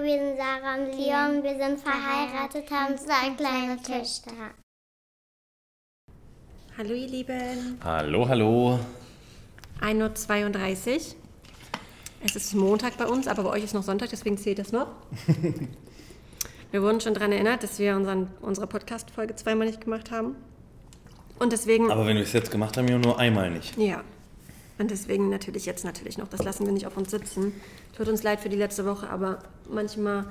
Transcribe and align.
Hallo, 0.00 0.08
wir 0.08 0.18
sind 0.18 0.36
Sarah 0.38 0.74
und 0.76 0.96
Leon. 0.96 1.42
Wir 1.42 1.56
sind 1.56 1.80
verheiratet, 1.80 2.70
haben 2.70 2.96
zwei 2.96 3.30
kleine 3.36 3.76
Töchter. 3.76 4.32
Hallo 6.78 6.94
ihr 6.94 7.08
Lieben. 7.08 7.78
Hallo, 7.84 8.28
hallo. 8.28 8.78
1.32 9.80 10.94
Uhr. 10.94 11.00
Es 12.24 12.36
ist 12.36 12.54
Montag 12.54 12.96
bei 12.96 13.06
uns, 13.06 13.26
aber 13.26 13.42
bei 13.42 13.50
euch 13.50 13.64
ist 13.64 13.74
noch 13.74 13.82
Sonntag, 13.82 14.08
deswegen 14.10 14.38
zählt 14.38 14.58
das 14.58 14.72
noch. 14.72 14.88
wir 16.70 16.82
wurden 16.82 17.00
schon 17.00 17.14
daran 17.14 17.32
erinnert, 17.32 17.62
dass 17.62 17.78
wir 17.78 17.94
unseren, 17.96 18.28
unsere 18.40 18.66
Podcast-Folge 18.66 19.36
zweimal 19.36 19.66
nicht 19.66 19.82
gemacht 19.82 20.10
haben. 20.10 20.36
Und 21.38 21.52
deswegen. 21.52 21.90
Aber 21.90 22.06
wenn 22.06 22.16
wir 22.16 22.24
es 22.24 22.32
jetzt 22.32 22.50
gemacht 22.50 22.76
haben, 22.76 22.88
ja 22.88 22.98
nur 22.98 23.18
einmal 23.18 23.50
nicht. 23.50 23.76
Ja. 23.76 24.02
Und 24.80 24.90
deswegen 24.90 25.28
natürlich 25.28 25.66
jetzt 25.66 25.84
natürlich 25.84 26.16
noch. 26.16 26.28
Das 26.28 26.42
lassen 26.42 26.64
wir 26.64 26.72
nicht 26.72 26.86
auf 26.86 26.96
uns 26.96 27.10
sitzen. 27.10 27.52
Tut 27.94 28.08
uns 28.08 28.22
leid 28.22 28.40
für 28.40 28.48
die 28.48 28.56
letzte 28.56 28.86
Woche, 28.86 29.10
aber 29.10 29.40
manchmal 29.68 30.24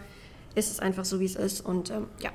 ist 0.56 0.72
es 0.72 0.80
einfach 0.80 1.06
so, 1.06 1.20
wie 1.20 1.26
es 1.26 1.36
ist. 1.36 1.62
Und 1.62 1.92
ähm, 1.92 2.07
ja. 2.20 2.32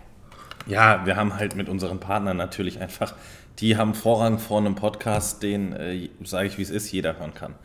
Ja, 0.68 1.04
wir 1.06 1.16
haben 1.16 1.34
halt 1.34 1.56
mit 1.56 1.68
unseren 1.68 1.98
Partnern 1.98 2.36
natürlich 2.36 2.80
einfach, 2.80 3.16
die 3.58 3.76
haben 3.76 3.94
Vorrang 3.94 4.38
vor 4.38 4.60
einem 4.60 4.76
Podcast, 4.76 5.42
den, 5.42 5.72
äh, 5.72 6.08
sage 6.22 6.46
ich 6.46 6.56
wie 6.56 6.62
es 6.62 6.70
ist, 6.70 6.92
jeder 6.92 7.18
hören 7.18 7.34
kann. 7.34 7.56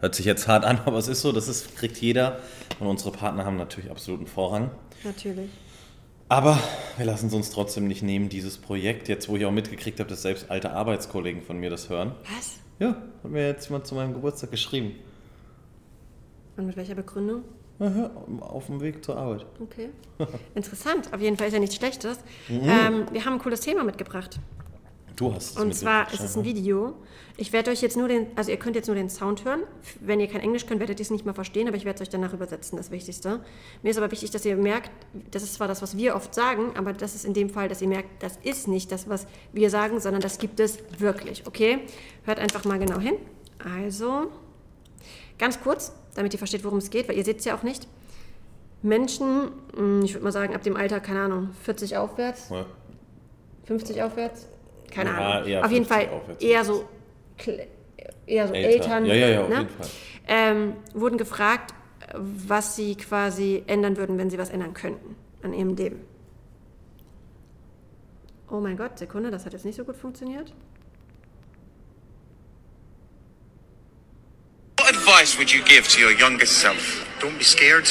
Hört 0.00 0.16
sich 0.16 0.26
jetzt 0.26 0.48
hart 0.48 0.64
an, 0.64 0.80
aber 0.84 0.98
es 0.98 1.06
ist 1.06 1.20
so, 1.20 1.30
das 1.30 1.46
ist, 1.46 1.76
kriegt 1.76 1.96
jeder. 1.98 2.40
Und 2.80 2.88
unsere 2.88 3.12
Partner 3.12 3.44
haben 3.44 3.56
natürlich 3.56 3.88
absoluten 3.88 4.26
Vorrang. 4.26 4.72
Natürlich. 5.04 5.48
Aber 6.28 6.58
wir 6.96 7.06
lassen 7.06 7.28
es 7.28 7.34
uns 7.34 7.50
trotzdem 7.50 7.86
nicht 7.86 8.02
nehmen, 8.02 8.28
dieses 8.28 8.58
Projekt, 8.58 9.08
jetzt 9.08 9.28
wo 9.28 9.36
ich 9.36 9.44
auch 9.44 9.52
mitgekriegt 9.52 10.00
habe, 10.00 10.10
dass 10.10 10.22
selbst 10.22 10.50
alte 10.50 10.72
Arbeitskollegen 10.72 11.42
von 11.42 11.58
mir 11.58 11.70
das 11.70 11.88
hören. 11.88 12.16
Was? 12.36 12.58
Ja, 12.82 12.96
hat 13.22 13.30
mir 13.30 13.46
jetzt 13.46 13.68
jemand 13.68 13.86
zu 13.86 13.94
meinem 13.94 14.12
Geburtstag 14.12 14.50
geschrieben. 14.50 14.96
Und 16.56 16.66
mit 16.66 16.76
welcher 16.76 16.96
Begründung? 16.96 17.44
Aha, 17.78 18.10
auf 18.40 18.66
dem 18.66 18.80
Weg 18.80 19.04
zur 19.04 19.16
Arbeit. 19.16 19.46
Okay. 19.60 19.90
Interessant. 20.56 21.14
Auf 21.14 21.20
jeden 21.20 21.36
Fall 21.36 21.46
ist 21.46 21.52
ja 21.52 21.60
nichts 21.60 21.76
Schlechtes. 21.76 22.18
Ähm, 22.48 23.06
wir 23.12 23.24
haben 23.24 23.34
ein 23.34 23.38
cooles 23.38 23.60
Thema 23.60 23.84
mitgebracht. 23.84 24.40
Du 25.16 25.32
hast 25.34 25.52
es 25.52 25.56
Und 25.56 25.74
zwar 25.74 26.06
ist 26.12 26.14
es 26.14 26.36
ein 26.36 26.44
scheinbar. 26.44 26.44
Video. 26.44 26.94
Ich 27.36 27.52
werde 27.52 27.70
euch 27.70 27.80
jetzt 27.82 27.96
nur 27.96 28.08
den, 28.08 28.26
also 28.36 28.50
ihr 28.50 28.56
könnt 28.58 28.76
jetzt 28.76 28.86
nur 28.86 28.94
den 28.96 29.10
Sound 29.10 29.44
hören. 29.44 29.62
Wenn 30.00 30.20
ihr 30.20 30.26
kein 30.28 30.40
Englisch 30.40 30.66
könnt, 30.66 30.80
werdet 30.80 31.00
ihr 31.00 31.04
es 31.04 31.10
nicht 31.10 31.24
mehr 31.24 31.34
verstehen, 31.34 31.66
aber 31.68 31.76
ich 31.76 31.84
werde 31.84 31.96
es 31.96 32.02
euch 32.02 32.10
danach 32.10 32.32
übersetzen, 32.32 32.76
das 32.76 32.90
Wichtigste. 32.90 33.40
Mir 33.82 33.90
ist 33.90 33.96
aber 33.98 34.10
wichtig, 34.10 34.30
dass 34.30 34.44
ihr 34.44 34.56
merkt, 34.56 34.90
das 35.30 35.42
ist 35.42 35.54
zwar 35.54 35.68
das, 35.68 35.82
was 35.82 35.96
wir 35.96 36.14
oft 36.16 36.34
sagen, 36.34 36.72
aber 36.76 36.92
das 36.92 37.14
ist 37.14 37.24
in 37.24 37.34
dem 37.34 37.50
Fall, 37.50 37.68
dass 37.68 37.80
ihr 37.82 37.88
merkt, 37.88 38.22
das 38.22 38.38
ist 38.42 38.68
nicht 38.68 38.92
das, 38.92 39.08
was 39.08 39.26
wir 39.52 39.70
sagen, 39.70 40.00
sondern 40.00 40.22
das 40.22 40.38
gibt 40.38 40.60
es 40.60 40.78
wirklich, 40.98 41.46
okay? 41.46 41.80
Hört 42.24 42.38
einfach 42.38 42.64
mal 42.64 42.78
genau 42.78 42.98
hin. 42.98 43.14
Also, 43.64 44.26
ganz 45.38 45.60
kurz, 45.60 45.92
damit 46.14 46.32
ihr 46.34 46.38
versteht, 46.38 46.64
worum 46.64 46.78
es 46.78 46.90
geht, 46.90 47.08
weil 47.08 47.16
ihr 47.16 47.24
seht 47.24 47.38
es 47.38 47.44
ja 47.44 47.56
auch 47.56 47.62
nicht. 47.62 47.86
Menschen, 48.82 49.52
mh, 49.76 50.04
ich 50.04 50.14
würde 50.14 50.24
mal 50.24 50.32
sagen, 50.32 50.54
ab 50.54 50.62
dem 50.62 50.76
Alter, 50.76 51.00
keine 51.00 51.20
Ahnung, 51.20 51.50
40 51.64 51.96
aufwärts, 51.96 52.48
Ja. 52.50 52.66
50 53.64 54.02
aufwärts? 54.02 54.46
Keine 54.94 55.10
Ja, 55.10 55.16
Ahnung. 55.38 55.48
eher 55.48 55.64
auf 55.64 55.70
jeden 55.70 55.86
50 55.86 56.08
Fall 56.08 56.22
eher 56.40 56.64
so, 56.64 56.88
eher 58.26 58.48
so 58.48 58.54
Älter. 58.54 58.68
Eltern. 58.68 59.06
Ja, 59.06 59.14
ja, 59.14 59.28
ja, 59.28 59.42
auf 59.42 59.48
ne? 59.48 59.56
jeden 59.58 59.70
Fall. 59.70 59.88
Ähm, 60.28 60.76
wurden 60.94 61.18
gefragt, 61.18 61.74
was 62.14 62.76
sie 62.76 62.94
quasi 62.96 63.64
ändern 63.66 63.96
würden, 63.96 64.18
wenn 64.18 64.30
sie 64.30 64.38
was 64.38 64.50
ändern 64.50 64.74
könnten 64.74 65.16
an 65.42 65.54
ihrem 65.54 65.74
Leben. 65.76 66.04
Oh 68.50 68.60
mein 68.60 68.76
Gott, 68.76 68.98
Sekunde, 68.98 69.30
das 69.30 69.46
hat 69.46 69.54
jetzt 69.54 69.64
nicht 69.64 69.76
so 69.76 69.84
gut 69.84 69.96
funktioniert. 69.96 70.52
What 74.78 74.88
advice 74.90 75.38
would 75.38 75.50
you 75.50 75.62
give 75.64 75.88
to 75.88 76.00
your 76.00 76.10
youngest 76.12 76.58
self? 76.60 77.06
Don't 77.20 77.38
be 77.38 77.44
scared. 77.44 77.86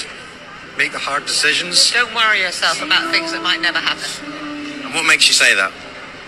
Make 0.77 0.91
the 0.91 0.99
hard 0.99 1.25
decisions. 1.25 1.91
Don't 1.91 2.13
worry 2.13 2.41
yourself 2.41 2.81
about 2.81 3.11
things 3.11 3.31
that 3.31 3.41
might 3.43 3.61
never 3.61 3.79
happen 3.79 4.03
And 4.85 4.93
what 4.93 5.05
makes 5.05 5.27
you 5.27 5.33
say 5.33 5.53
that? 5.55 5.71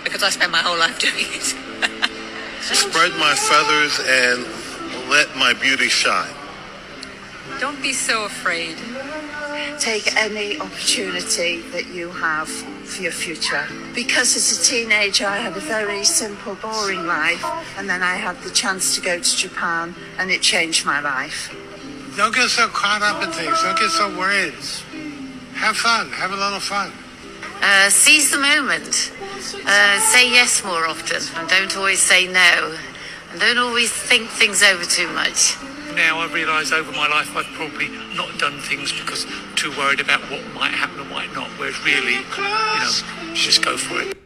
Because 0.03 0.23
I 0.23 0.29
spent 0.29 0.51
my 0.51 0.59
whole 0.59 0.77
life 0.77 0.99
doing 0.99 1.27
it. 1.29 1.43
Spread 2.61 3.11
my 3.19 3.35
feathers 3.35 3.99
and 4.05 4.45
let 5.09 5.35
my 5.35 5.53
beauty 5.53 5.89
shine. 5.89 6.33
Don't 7.59 7.81
be 7.81 7.93
so 7.93 8.25
afraid. 8.25 8.77
take 9.79 10.15
any 10.15 10.59
opportunity 10.59 11.61
that 11.71 11.87
you 11.87 12.09
have 12.09 12.47
for 12.49 13.01
your 13.01 13.11
future. 13.11 13.65
Because 13.93 14.35
as 14.35 14.59
a 14.59 14.63
teenager, 14.63 15.25
I 15.25 15.37
had 15.37 15.55
a 15.55 15.59
very 15.59 16.03
simple, 16.03 16.55
boring 16.55 17.05
life, 17.05 17.43
and 17.77 17.89
then 17.89 18.01
I 18.01 18.15
had 18.15 18.41
the 18.41 18.49
chance 18.49 18.95
to 18.95 19.01
go 19.01 19.19
to 19.19 19.37
Japan, 19.37 19.95
and 20.17 20.31
it 20.31 20.41
changed 20.41 20.85
my 20.85 20.99
life. 20.99 21.53
Don't 22.15 22.33
get 22.33 22.49
so 22.49 22.67
caught 22.67 23.01
up 23.01 23.23
in 23.23 23.31
things. 23.31 23.61
Don't 23.61 23.77
get 23.77 23.89
so 23.89 24.15
worried. 24.17 24.53
Have 25.55 25.77
fun. 25.77 26.11
Have 26.11 26.31
a 26.31 26.37
little 26.37 26.59
fun. 26.59 26.91
Uh, 27.65 27.89
seize 27.89 28.29
the 28.29 28.37
moment. 28.37 29.13
Uh, 29.65 29.97
say 30.01 30.29
yes 30.29 30.65
more 30.65 30.85
often 30.85 31.21
and 31.37 31.47
don't 31.47 31.77
always 31.77 32.01
say 32.01 32.27
no. 32.27 32.75
And 33.31 33.39
don't 33.39 33.57
always 33.57 33.89
think 33.89 34.27
things 34.27 34.61
over 34.61 34.83
too 34.83 35.07
much. 35.13 35.55
Now 35.95 36.19
I 36.19 36.27
realise 36.27 36.73
over 36.73 36.91
my 36.91 37.07
life 37.07 37.33
I've 37.37 37.45
probably 37.55 37.87
not 38.17 38.37
done 38.37 38.59
things 38.59 38.91
because 38.91 39.25
too 39.55 39.71
worried 39.77 40.01
about 40.01 40.19
what 40.29 40.41
might 40.53 40.73
happen 40.73 40.99
or 40.99 41.05
might 41.05 41.33
not. 41.33 41.47
Whereas 41.57 41.79
really, 41.85 42.15
you 42.15 42.43
know, 42.43 43.33
just 43.33 43.63
go 43.63 43.77
for 43.77 44.01
it. 44.01 44.17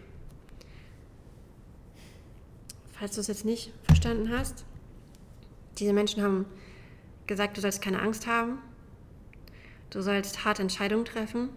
Falls 2.94 3.12
du 3.12 3.22
es 3.22 3.28
jetzt 3.28 3.46
nicht 3.46 3.72
verstanden 3.84 4.32
hast, 4.32 4.66
diese 5.78 5.94
Menschen 5.94 6.24
haben 6.24 6.48
gesagt, 7.28 7.56
du 7.56 7.62
sollst 7.62 7.84
keine 7.84 8.02
Angst 8.02 8.26
haben, 8.26 8.58
du 9.92 10.02
sollst 10.02 10.44
harte 10.44 10.64
Entscheidungen 10.64 11.06
treffen, 11.06 11.50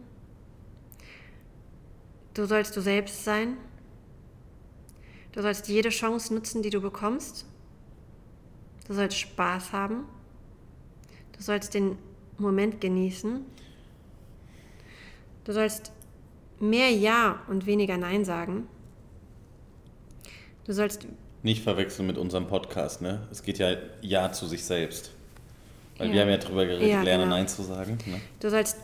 du 2.34 2.46
sollst 2.46 2.76
du 2.76 2.80
selbst 2.80 3.24
sein, 3.24 3.56
du 5.32 5.42
sollst 5.42 5.68
jede 5.68 5.88
Chance 5.90 6.32
nutzen, 6.34 6.62
die 6.62 6.70
du 6.70 6.80
bekommst, 6.80 7.44
du 8.86 8.94
sollst 8.94 9.16
Spaß 9.18 9.72
haben, 9.72 10.04
du 11.36 11.42
sollst 11.42 11.74
den 11.74 11.96
Moment 12.38 12.80
genießen, 12.80 13.44
du 15.44 15.52
sollst 15.52 15.92
mehr 16.58 16.90
Ja 16.90 17.40
und 17.48 17.66
weniger 17.66 17.96
Nein 17.96 18.24
sagen, 18.24 18.66
du 20.64 20.72
sollst 20.72 21.06
Nicht 21.42 21.62
verwechseln 21.62 22.06
mit 22.06 22.18
unserem 22.18 22.46
Podcast, 22.46 23.00
ne? 23.00 23.26
Es 23.30 23.42
geht 23.42 23.58
ja 23.58 23.74
Ja 24.02 24.30
zu 24.30 24.46
sich 24.46 24.62
selbst. 24.64 25.10
Weil 25.96 26.08
Ja. 26.08 26.14
wir 26.14 26.20
haben 26.22 26.28
ja 26.28 26.36
drüber 26.36 26.66
geredet, 26.66 26.88
Ja, 26.88 27.02
lerne 27.02 27.24
genau. 27.24 27.36
Nein 27.36 27.48
zu 27.48 27.62
sagen. 27.62 27.96
Ne? 28.06 28.20
Du 28.40 28.50
sollst 28.50 28.76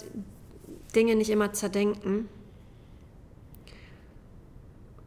Dinge 0.95 1.15
nicht 1.17 1.29
immer 1.31 1.53
zerdenken. 1.53 2.29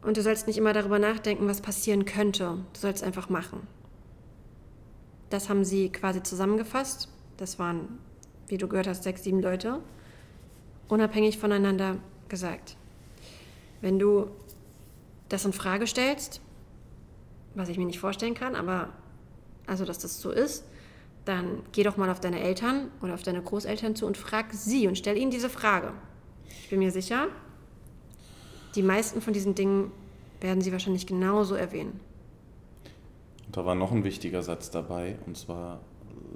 Und 0.02 0.16
du 0.16 0.22
sollst 0.22 0.46
nicht 0.46 0.56
immer 0.56 0.72
darüber 0.72 0.98
nachdenken, 0.98 1.46
was 1.48 1.60
passieren 1.60 2.04
könnte. 2.04 2.58
Du 2.72 2.80
sollst 2.80 3.02
einfach 3.02 3.28
machen. 3.28 3.66
Das 5.28 5.48
haben 5.48 5.64
sie 5.64 5.90
quasi 5.90 6.22
zusammengefasst. 6.22 7.08
Das 7.36 7.58
waren, 7.58 7.98
wie 8.48 8.58
du 8.58 8.66
gehört 8.66 8.88
hast, 8.88 9.04
sechs, 9.04 9.22
sieben 9.22 9.40
Leute. 9.40 9.80
Unabhängig 10.88 11.38
voneinander 11.38 11.96
gesagt. 12.28 12.76
Wenn 13.80 13.98
du 13.98 14.28
das 15.28 15.44
in 15.44 15.52
Frage 15.52 15.86
stellst, 15.86 16.40
was 17.54 17.68
ich 17.68 17.78
mir 17.78 17.86
nicht 17.86 18.00
vorstellen 18.00 18.34
kann, 18.34 18.54
aber 18.56 18.90
also, 19.66 19.84
dass 19.84 19.98
das 19.98 20.20
so 20.20 20.30
ist, 20.30 20.64
dann 21.24 21.62
geh 21.72 21.82
doch 21.82 21.96
mal 21.96 22.10
auf 22.10 22.20
deine 22.20 22.40
Eltern 22.40 22.90
oder 23.02 23.14
auf 23.14 23.22
deine 23.22 23.42
Großeltern 23.42 23.94
zu 23.94 24.06
und 24.06 24.16
frag 24.16 24.52
sie 24.52 24.88
und 24.88 24.98
stell 24.98 25.16
ihnen 25.16 25.30
diese 25.30 25.48
Frage. 25.48 25.92
Ich 26.62 26.70
bin 26.70 26.80
mir 26.80 26.90
sicher, 26.90 27.28
die 28.74 28.82
meisten 28.82 29.20
von 29.20 29.32
diesen 29.32 29.54
Dingen 29.54 29.90
werden 30.40 30.62
sie 30.62 30.72
wahrscheinlich 30.72 31.06
genauso 31.06 31.54
erwähnen. 31.54 32.00
Und 33.46 33.56
da 33.56 33.64
war 33.66 33.74
noch 33.74 33.92
ein 33.92 34.04
wichtiger 34.04 34.42
Satz 34.42 34.70
dabei, 34.70 35.16
und 35.26 35.36
zwar 35.36 35.80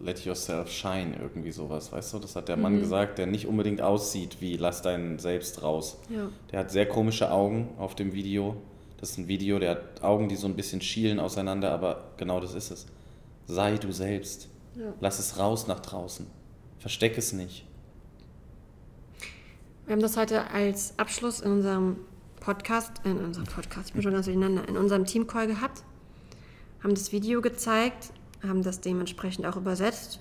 Let 0.03 0.25
yourself 0.25 0.71
shine, 0.71 1.17
irgendwie 1.21 1.53
sowas, 1.53 1.93
weißt 1.93 2.15
du? 2.15 2.19
Das 2.19 2.35
hat 2.37 2.49
der 2.49 2.57
Mhm. 2.57 2.63
Mann 2.63 2.81
gesagt, 2.81 3.17
der 3.19 3.27
nicht 3.27 3.47
unbedingt 3.47 3.81
aussieht 3.81 4.39
wie 4.41 4.57
Lass 4.57 4.83
deinen 4.83 5.19
selbst 5.19 5.63
raus. 5.63 5.99
Ja. 6.11 6.29
Der 6.51 6.59
hat 6.61 6.71
sehr 6.73 6.87
komische 6.87 7.31
Augen 7.31 7.69
auf 7.79 7.95
dem 7.95 8.13
Video. 8.13 8.57
Das 8.99 9.11
ist 9.11 9.19
ein 9.19 9.29
Video, 9.29 9.59
der 9.59 9.71
hat 9.71 10.03
Augen, 10.03 10.29
die 10.29 10.37
so 10.37 10.47
ein 10.49 10.57
bisschen 10.57 10.81
schielen 10.81 11.21
auseinander, 11.21 11.71
aber 11.73 12.11
genau 12.17 12.41
das 12.41 12.55
ist 12.55 12.71
es. 12.73 12.87
Sei 13.47 13.77
du 13.79 13.93
selbst. 13.93 14.49
Ja. 14.77 14.93
Lass 15.01 15.19
es 15.21 15.39
raus 15.39 15.69
nach 15.69 15.81
draußen. 15.81 16.27
Versteck 16.81 17.17
es 17.17 17.33
nicht. 17.33 17.65
Wir 19.87 19.93
haben 19.95 20.03
das 20.03 20.17
heute 20.17 20.51
als 20.51 20.95
Abschluss 20.99 21.41
in 21.41 21.53
unserem 21.53 21.97
Podcast, 22.45 23.01
in 23.05 23.17
unserem 23.17 23.47
Podcast, 23.47 23.89
ich 23.89 23.93
bin 23.95 24.03
schon 24.03 24.13
ganz 24.13 24.27
durcheinander, 24.27 24.69
in 24.69 24.77
unserem 24.77 25.07
Teamcall 25.07 25.47
gehabt, 25.47 25.83
haben 26.83 26.95
das 26.95 27.11
Video 27.11 27.41
gezeigt, 27.41 28.13
haben 28.47 28.63
das 28.63 28.83
dementsprechend 28.83 29.47
auch 29.47 29.57
übersetzt. 29.57 30.21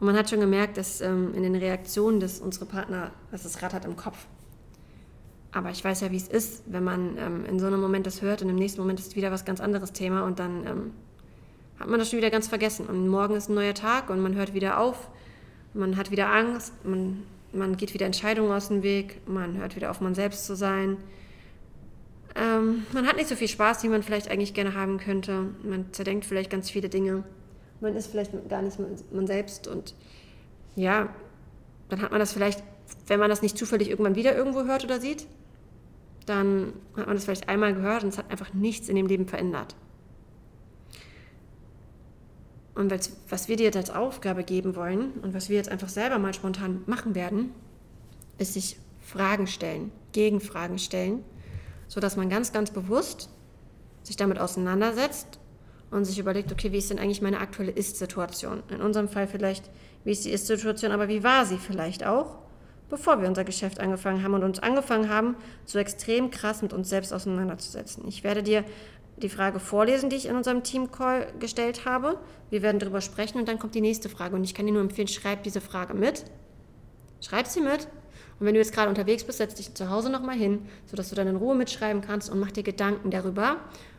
Und 0.00 0.06
man 0.06 0.16
hat 0.16 0.30
schon 0.30 0.40
gemerkt, 0.40 0.78
dass 0.78 1.02
ähm, 1.02 1.34
in 1.34 1.42
den 1.42 1.54
Reaktionen 1.54 2.18
des 2.18 2.40
unsere 2.40 2.64
Partner, 2.64 3.10
dass 3.30 3.44
es 3.44 3.60
rattert 3.62 3.84
im 3.84 3.94
Kopf. 3.94 4.26
Aber 5.52 5.68
ich 5.68 5.84
weiß 5.84 6.00
ja, 6.00 6.10
wie 6.10 6.16
es 6.16 6.28
ist, 6.28 6.62
wenn 6.66 6.84
man 6.84 7.18
ähm, 7.18 7.44
in 7.44 7.58
so 7.58 7.66
einem 7.66 7.82
Moment 7.82 8.06
das 8.06 8.22
hört 8.22 8.40
und 8.40 8.48
im 8.48 8.56
nächsten 8.56 8.80
Moment 8.80 8.98
ist 8.98 9.14
wieder 9.14 9.30
was 9.30 9.44
ganz 9.44 9.60
anderes 9.60 9.92
Thema 9.92 10.22
und 10.22 10.38
dann 10.38 10.66
ähm, 10.66 10.92
hat 11.78 11.88
man 11.88 11.98
das 11.98 12.08
schon 12.08 12.16
wieder 12.16 12.30
ganz 12.30 12.48
vergessen. 12.48 12.86
Und 12.86 13.06
morgen 13.06 13.34
ist 13.34 13.50
ein 13.50 13.54
neuer 13.54 13.74
Tag 13.74 14.08
und 14.08 14.20
man 14.20 14.34
hört 14.34 14.54
wieder 14.54 14.80
auf, 14.80 15.10
man 15.74 15.98
hat 15.98 16.10
wieder 16.10 16.32
Angst, 16.32 16.72
man 16.86 17.24
man 17.52 17.76
geht 17.76 17.94
wieder 17.94 18.06
Entscheidungen 18.06 18.52
aus 18.52 18.68
dem 18.68 18.82
Weg, 18.82 19.20
man 19.26 19.56
hört 19.56 19.76
wieder 19.76 19.90
auf, 19.90 20.00
man 20.00 20.14
selbst 20.14 20.46
zu 20.46 20.56
sein. 20.56 20.96
Ähm, 22.34 22.86
man 22.92 23.06
hat 23.06 23.16
nicht 23.16 23.28
so 23.28 23.36
viel 23.36 23.48
Spaß, 23.48 23.82
wie 23.82 23.88
man 23.88 24.02
vielleicht 24.02 24.30
eigentlich 24.30 24.54
gerne 24.54 24.74
haben 24.74 24.98
könnte. 24.98 25.46
Man 25.62 25.92
zerdenkt 25.92 26.24
vielleicht 26.24 26.50
ganz 26.50 26.70
viele 26.70 26.88
Dinge. 26.88 27.24
Man 27.80 27.96
ist 27.96 28.08
vielleicht 28.08 28.32
gar 28.48 28.62
nicht 28.62 28.78
man 29.12 29.26
selbst 29.26 29.66
und 29.66 29.94
ja, 30.76 31.08
dann 31.88 32.02
hat 32.02 32.10
man 32.10 32.20
das 32.20 32.32
vielleicht, 32.32 32.62
wenn 33.06 33.20
man 33.20 33.30
das 33.30 33.42
nicht 33.42 33.56
zufällig 33.56 33.88
irgendwann 33.88 34.14
wieder 34.14 34.36
irgendwo 34.36 34.64
hört 34.64 34.84
oder 34.84 35.00
sieht, 35.00 35.26
dann 36.26 36.72
hat 36.96 37.06
man 37.06 37.16
das 37.16 37.24
vielleicht 37.24 37.48
einmal 37.48 37.74
gehört 37.74 38.02
und 38.02 38.10
es 38.10 38.18
hat 38.18 38.30
einfach 38.30 38.52
nichts 38.52 38.88
in 38.88 38.96
dem 38.96 39.06
Leben 39.06 39.26
verändert. 39.26 39.74
Und 42.78 42.92
was 43.28 43.48
wir 43.48 43.56
dir 43.56 43.64
jetzt 43.64 43.76
als 43.76 43.90
Aufgabe 43.90 44.44
geben 44.44 44.76
wollen 44.76 45.10
und 45.22 45.34
was 45.34 45.48
wir 45.48 45.56
jetzt 45.56 45.68
einfach 45.68 45.88
selber 45.88 46.20
mal 46.20 46.32
spontan 46.32 46.84
machen 46.86 47.16
werden, 47.16 47.50
ist 48.38 48.54
sich 48.54 48.78
Fragen 49.00 49.48
stellen, 49.48 49.90
Gegenfragen 50.12 50.78
stellen, 50.78 51.24
sodass 51.88 52.16
man 52.16 52.30
ganz, 52.30 52.52
ganz 52.52 52.70
bewusst 52.70 53.30
sich 54.04 54.14
damit 54.14 54.38
auseinandersetzt 54.38 55.40
und 55.90 56.04
sich 56.04 56.20
überlegt, 56.20 56.52
okay, 56.52 56.70
wie 56.70 56.78
ist 56.78 56.88
denn 56.88 57.00
eigentlich 57.00 57.20
meine 57.20 57.40
aktuelle 57.40 57.72
Ist-Situation? 57.72 58.62
In 58.68 58.80
unserem 58.80 59.08
Fall 59.08 59.26
vielleicht, 59.26 59.68
wie 60.04 60.12
ist 60.12 60.24
die 60.24 60.30
Ist-Situation, 60.30 60.92
aber 60.92 61.08
wie 61.08 61.24
war 61.24 61.46
sie 61.46 61.58
vielleicht 61.58 62.06
auch, 62.06 62.38
bevor 62.90 63.20
wir 63.20 63.26
unser 63.26 63.42
Geschäft 63.42 63.80
angefangen 63.80 64.22
haben 64.22 64.34
und 64.34 64.44
uns 64.44 64.60
angefangen 64.60 65.08
haben, 65.08 65.34
so 65.64 65.80
extrem 65.80 66.30
krass 66.30 66.62
mit 66.62 66.72
uns 66.72 66.88
selbst 66.88 67.12
auseinanderzusetzen. 67.12 68.06
Ich 68.06 68.22
werde 68.22 68.44
dir 68.44 68.62
die 69.22 69.28
Frage 69.28 69.60
vorlesen, 69.60 70.10
die 70.10 70.16
ich 70.16 70.26
in 70.26 70.36
unserem 70.36 70.62
Team-Call 70.62 71.32
gestellt 71.38 71.84
habe. 71.84 72.18
Wir 72.50 72.62
werden 72.62 72.78
darüber 72.78 73.00
sprechen 73.00 73.38
und 73.38 73.48
dann 73.48 73.58
kommt 73.58 73.74
die 73.74 73.80
nächste 73.80 74.08
Frage. 74.08 74.36
Und 74.36 74.44
ich 74.44 74.54
kann 74.54 74.66
dir 74.66 74.72
nur 74.72 74.82
empfehlen, 74.82 75.08
schreib 75.08 75.42
diese 75.42 75.60
Frage 75.60 75.94
mit. 75.94 76.24
Schreib 77.20 77.46
sie 77.46 77.60
mit. 77.60 77.88
Und 78.38 78.46
wenn 78.46 78.54
du 78.54 78.60
jetzt 78.60 78.72
gerade 78.72 78.88
unterwegs 78.88 79.24
bist, 79.24 79.38
setz 79.38 79.54
dich 79.54 79.74
zu 79.74 79.90
Hause 79.90 80.10
nochmal 80.10 80.36
hin, 80.36 80.66
sodass 80.86 81.08
du 81.08 81.16
dann 81.16 81.26
in 81.26 81.36
Ruhe 81.36 81.56
mitschreiben 81.56 82.02
kannst 82.02 82.30
und 82.30 82.38
mach 82.38 82.52
dir 82.52 82.62
Gedanken 82.62 83.10
darüber 83.10 83.56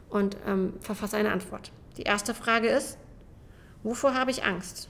und 0.09 0.37
ähm, 0.47 0.73
verfasse 0.79 1.17
eine 1.17 1.31
Antwort. 1.31 1.71
Die 1.97 2.03
erste 2.03 2.33
Frage 2.33 2.69
ist, 2.69 2.97
wovor 3.83 4.13
habe 4.13 4.31
ich 4.31 4.43
Angst? 4.43 4.89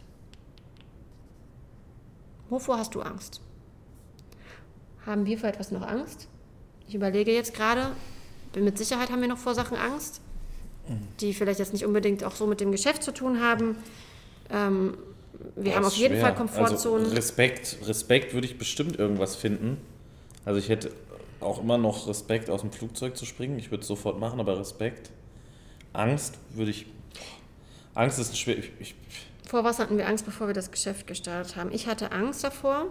Wovor 2.50 2.78
hast 2.78 2.94
du 2.96 3.02
Angst? 3.02 3.42
Haben 5.06 5.26
wir 5.26 5.38
vor 5.38 5.50
etwas 5.50 5.72
noch 5.72 5.82
Angst? 5.82 6.28
Ich 6.88 6.96
überlege 6.96 7.32
jetzt 7.32 7.54
gerade, 7.54 7.92
mit 8.56 8.78
Sicherheit 8.78 9.12
haben 9.12 9.22
wir 9.22 9.28
noch 9.28 9.38
vor 9.38 9.56
Sachen 9.56 9.78
Angst, 9.78 10.22
die 11.20 11.34
vielleicht 11.34 11.60
jetzt 11.60 11.74
nicht 11.74 11.86
unbedingt 11.86 12.24
auch 12.24 12.36
so 12.36 12.48
mit 12.48 12.62
dem 12.62 12.72
Geschäft 12.72 13.04
zu 13.04 13.14
tun 13.14 13.42
haben. 13.42 13.76
Ähm, 14.50 14.98
wir 15.56 15.66
Das 15.66 15.76
haben 15.76 15.86
auf 15.86 15.94
jeden 15.96 16.16
schwer. 16.16 16.26
Fall 16.26 16.36
Komfortzonen. 16.36 17.06
Also 17.06 17.16
Respekt, 17.16 17.78
Respekt 17.86 18.34
würde 18.34 18.48
ich 18.48 18.58
bestimmt 18.58 18.98
irgendwas 18.98 19.36
finden. 19.36 19.78
Also 20.46 20.60
ich 20.60 20.70
hätte 20.70 20.92
auch 21.40 21.62
immer 21.62 21.78
noch 21.78 22.08
Respekt, 22.08 22.50
aus 22.50 22.62
dem 22.62 22.72
Flugzeug 22.72 23.16
zu 23.16 23.26
springen. 23.26 23.58
Ich 23.60 23.72
würde 23.72 23.82
es 23.82 23.88
sofort 23.88 24.20
machen, 24.20 24.40
aber 24.40 24.60
Respekt. 24.60 25.12
Angst 25.94 26.38
würde 26.54 26.72
ich. 26.72 26.86
Angst 27.94 28.20
ist 28.20 28.32
ein 28.32 28.36
schwer. 28.36 28.58
Ich, 28.58 28.72
ich, 28.80 28.96
Vor 29.48 29.64
was 29.64 29.80
hatten 29.80 29.98
wir 29.98 30.08
Angst, 30.08 30.26
bevor 30.26 30.48
wir 30.48 30.54
das 30.54 30.72
Geschäft 30.72 31.08
gestartet 31.08 31.56
haben? 31.56 31.72
Ich 31.72 31.88
hatte 31.88 32.12
Angst 32.12 32.44
davor, 32.44 32.88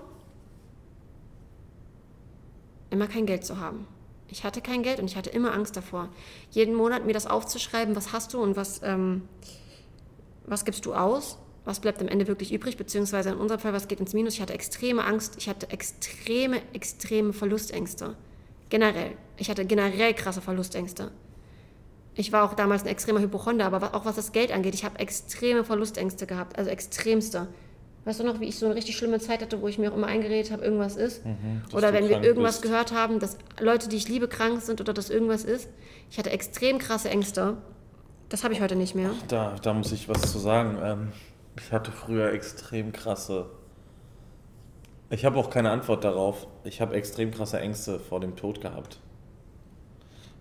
immer 2.90 3.06
kein 3.06 3.26
Geld 3.26 3.44
zu 3.44 3.58
haben. 3.58 3.86
Ich 4.30 4.44
hatte 4.44 4.60
kein 4.60 4.82
Geld 4.82 5.00
und 5.00 5.06
ich 5.06 5.16
hatte 5.16 5.30
immer 5.30 5.54
Angst 5.54 5.76
davor, 5.76 6.08
jeden 6.50 6.74
Monat 6.74 7.06
mir 7.06 7.14
das 7.14 7.26
aufzuschreiben, 7.26 7.96
was 7.96 8.12
hast 8.12 8.34
du 8.34 8.42
und 8.42 8.56
was, 8.56 8.80
ähm, 8.84 9.22
was 10.46 10.64
gibst 10.64 10.84
du 10.84 10.94
aus, 10.94 11.38
was 11.64 11.80
bleibt 11.80 12.00
am 12.00 12.08
Ende 12.08 12.26
wirklich 12.26 12.52
übrig, 12.52 12.76
beziehungsweise 12.76 13.30
in 13.30 13.36
unserem 13.36 13.60
Fall, 13.60 13.72
was 13.72 13.88
geht 13.88 14.00
ins 14.00 14.14
Minus. 14.14 14.34
Ich 14.34 14.40
hatte 14.40 14.54
extreme 14.54 15.04
Angst, 15.04 15.34
ich 15.38 15.48
hatte 15.48 15.70
extreme, 15.70 16.60
extreme 16.72 17.32
Verlustängste. 17.32 18.16
Generell. 18.70 19.12
Ich 19.36 19.50
hatte 19.50 19.64
generell 19.64 20.14
krasse 20.14 20.40
Verlustängste. 20.40 21.10
Ich 22.14 22.32
war 22.32 22.44
auch 22.44 22.54
damals 22.54 22.82
ein 22.82 22.88
extremer 22.88 23.20
Hypochonder, 23.20 23.66
aber 23.66 23.94
auch 23.94 24.04
was 24.04 24.16
das 24.16 24.32
Geld 24.32 24.50
angeht, 24.50 24.74
ich 24.74 24.84
habe 24.84 24.98
extreme 24.98 25.64
Verlustängste 25.64 26.26
gehabt, 26.26 26.58
also 26.58 26.70
extremste. 26.70 27.48
Weißt 28.08 28.20
du 28.20 28.24
noch, 28.24 28.40
wie 28.40 28.46
ich 28.46 28.58
so 28.58 28.64
eine 28.64 28.74
richtig 28.74 28.96
schlimme 28.96 29.18
Zeit 29.18 29.42
hatte, 29.42 29.60
wo 29.60 29.68
ich 29.68 29.76
mir 29.76 29.92
auch 29.92 29.94
immer 29.94 30.06
eingeredet 30.06 30.50
habe, 30.50 30.64
irgendwas 30.64 30.96
ist? 30.96 31.26
Mhm, 31.26 31.60
oder 31.74 31.92
wenn 31.92 32.08
wir 32.08 32.22
irgendwas 32.22 32.62
bist. 32.62 32.62
gehört 32.62 32.94
haben, 32.94 33.18
dass 33.18 33.36
Leute, 33.60 33.90
die 33.90 33.96
ich 33.96 34.08
liebe, 34.08 34.28
krank 34.28 34.62
sind 34.62 34.80
oder 34.80 34.94
dass 34.94 35.10
irgendwas 35.10 35.44
ist. 35.44 35.68
Ich 36.10 36.18
hatte 36.18 36.30
extrem 36.30 36.78
krasse 36.78 37.10
Ängste. 37.10 37.58
Das 38.30 38.44
habe 38.44 38.54
ich 38.54 38.62
heute 38.62 38.76
nicht 38.76 38.94
mehr. 38.94 39.10
da, 39.28 39.56
da 39.60 39.74
muss 39.74 39.92
ich 39.92 40.08
was 40.08 40.22
zu 40.32 40.38
sagen. 40.38 40.78
Ähm, 40.82 41.08
ich 41.58 41.70
hatte 41.70 41.92
früher 41.92 42.32
extrem 42.32 42.92
krasse. 42.92 43.50
Ich 45.10 45.26
habe 45.26 45.36
auch 45.36 45.50
keine 45.50 45.70
Antwort 45.70 46.02
darauf. 46.02 46.46
Ich 46.64 46.80
habe 46.80 46.94
extrem 46.94 47.30
krasse 47.30 47.60
Ängste 47.60 48.00
vor 48.00 48.20
dem 48.20 48.36
Tod 48.36 48.62
gehabt. 48.62 49.00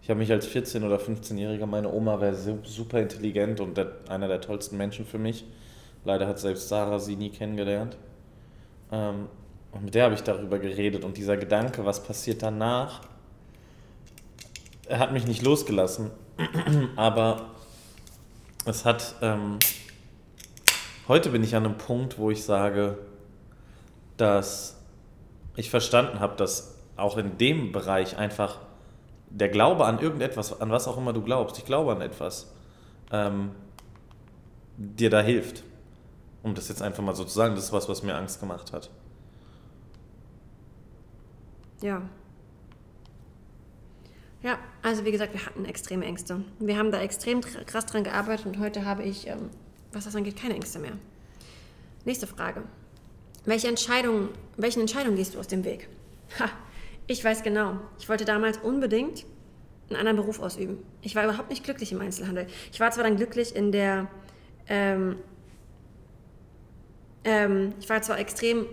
Ich 0.01 0.09
habe 0.09 0.19
mich 0.19 0.31
als 0.31 0.47
14- 0.47 0.85
oder 0.85 0.99
15-Jähriger, 0.99 1.65
meine 1.65 1.91
Oma 1.91 2.21
wäre 2.21 2.33
super 2.63 3.01
intelligent 3.01 3.59
und 3.59 3.77
einer 4.07 4.29
der 4.29 4.39
tollsten 4.39 4.77
Menschen 4.77 5.05
für 5.05 5.19
mich. 5.19 5.43
Leider 6.07 6.25
hat 6.25 6.39
selbst 6.39 6.69
Sarah 6.69 6.99
sie 6.99 7.17
nie 7.17 7.31
kennengelernt. 7.31 7.97
Ähm, 8.93 9.27
und 9.73 9.83
mit 9.83 9.93
der 9.93 10.05
habe 10.05 10.15
ich 10.15 10.23
darüber 10.23 10.57
geredet 10.57 11.03
und 11.03 11.17
dieser 11.17 11.35
Gedanke, 11.35 11.83
was 11.83 12.01
passiert 12.01 12.41
danach, 12.41 13.01
hat 14.89 15.11
mich 15.11 15.27
nicht 15.27 15.41
losgelassen. 15.41 16.11
Aber 16.95 17.49
es 18.63 18.85
hat. 18.85 19.15
Ähm, 19.21 19.59
heute 21.09 21.29
bin 21.29 21.43
ich 21.43 21.57
an 21.57 21.65
einem 21.65 21.77
Punkt, 21.77 22.17
wo 22.17 22.31
ich 22.31 22.41
sage, 22.41 22.99
dass 24.15 24.77
ich 25.57 25.69
verstanden 25.69 26.21
habe, 26.21 26.37
dass 26.37 26.77
auch 26.95 27.17
in 27.17 27.37
dem 27.37 27.73
Bereich 27.73 28.17
einfach 28.17 28.59
der 29.29 29.49
Glaube 29.49 29.83
an 29.83 29.99
irgendetwas, 29.99 30.61
an 30.61 30.71
was 30.71 30.87
auch 30.87 30.97
immer 30.97 31.11
du 31.11 31.21
glaubst, 31.21 31.57
ich 31.57 31.65
glaube 31.65 31.91
an 31.91 31.99
etwas, 31.99 32.53
ähm, 33.11 33.51
dir 34.77 35.09
da 35.09 35.19
hilft. 35.19 35.63
Um 36.43 36.55
das 36.55 36.69
jetzt 36.69 36.81
einfach 36.81 37.03
mal 37.03 37.15
so 37.15 37.23
zu 37.23 37.33
sagen, 37.33 37.55
das 37.55 37.65
ist 37.65 37.73
was, 37.73 37.89
was 37.89 38.03
mir 38.03 38.15
Angst 38.15 38.39
gemacht 38.39 38.71
hat. 38.71 38.89
Ja. 41.81 42.01
Ja, 44.43 44.59
also 44.81 45.03
wie 45.03 45.11
gesagt, 45.11 45.33
wir 45.33 45.45
hatten 45.45 45.65
extreme 45.65 46.05
Ängste. 46.05 46.43
Wir 46.59 46.77
haben 46.77 46.91
da 46.91 47.01
extrem 47.01 47.41
tr- 47.41 47.63
krass 47.65 47.85
dran 47.85 48.03
gearbeitet 48.03 48.45
und 48.45 48.59
heute 48.59 48.85
habe 48.85 49.03
ich, 49.03 49.27
ähm, 49.27 49.49
was 49.91 50.05
das 50.05 50.15
angeht, 50.15 50.37
keine 50.37 50.53
Ängste 50.53 50.79
mehr. 50.79 50.93
Nächste 52.05 52.27
Frage. 52.27 52.63
Welche 53.45 53.67
Entscheidung, 53.67 54.29
welchen 54.55 54.81
Entscheidungen 54.81 55.17
gehst 55.17 55.35
du 55.35 55.39
aus 55.39 55.47
dem 55.47 55.63
Weg? 55.65 55.89
Ha, 56.39 56.49
ich 57.07 57.23
weiß 57.23 57.43
genau. 57.43 57.79
Ich 57.97 58.07
wollte 58.09 58.25
damals 58.25 58.57
unbedingt 58.59 59.25
einen 59.89 59.97
anderen 59.97 60.17
Beruf 60.17 60.39
ausüben. 60.39 60.77
Ich 61.01 61.15
war 61.15 61.23
überhaupt 61.23 61.49
nicht 61.49 61.63
glücklich 61.63 61.91
im 61.91 62.01
Einzelhandel. 62.01 62.47
Ich 62.71 62.79
war 62.79 62.91
zwar 62.91 63.03
dann 63.05 63.15
glücklich 63.15 63.55
in 63.55 63.71
der, 63.71 64.07
ähm, 64.67 65.15
ähm, 67.27 67.73
ich 67.81 67.89
war 67.89 68.01
zwar 68.01 68.19
extrem 68.19 68.65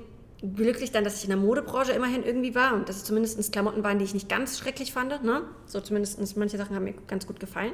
glücklich 0.55 0.93
dann, 0.93 1.03
dass 1.03 1.19
ich 1.19 1.25
in 1.25 1.31
der 1.31 1.39
Modebranche 1.39 1.93
immerhin 1.93 2.23
irgendwie 2.23 2.55
war 2.55 2.75
und 2.75 2.89
dass 2.89 2.97
es 2.97 3.05
zumindest 3.05 3.53
Klamotten 3.53 3.83
waren, 3.83 3.99
die 3.99 4.05
ich 4.05 4.15
nicht 4.15 4.29
ganz 4.29 4.59
schrecklich 4.59 4.93
fand. 4.93 5.25
Ne? 5.25 5.43
So 5.67 5.81
zumindest 5.81 6.37
manche 6.37 6.57
Sachen 6.57 6.77
haben 6.77 6.85
mir 6.85 6.95
ganz 7.09 7.27
gut 7.27 7.41
gefallen. 7.41 7.73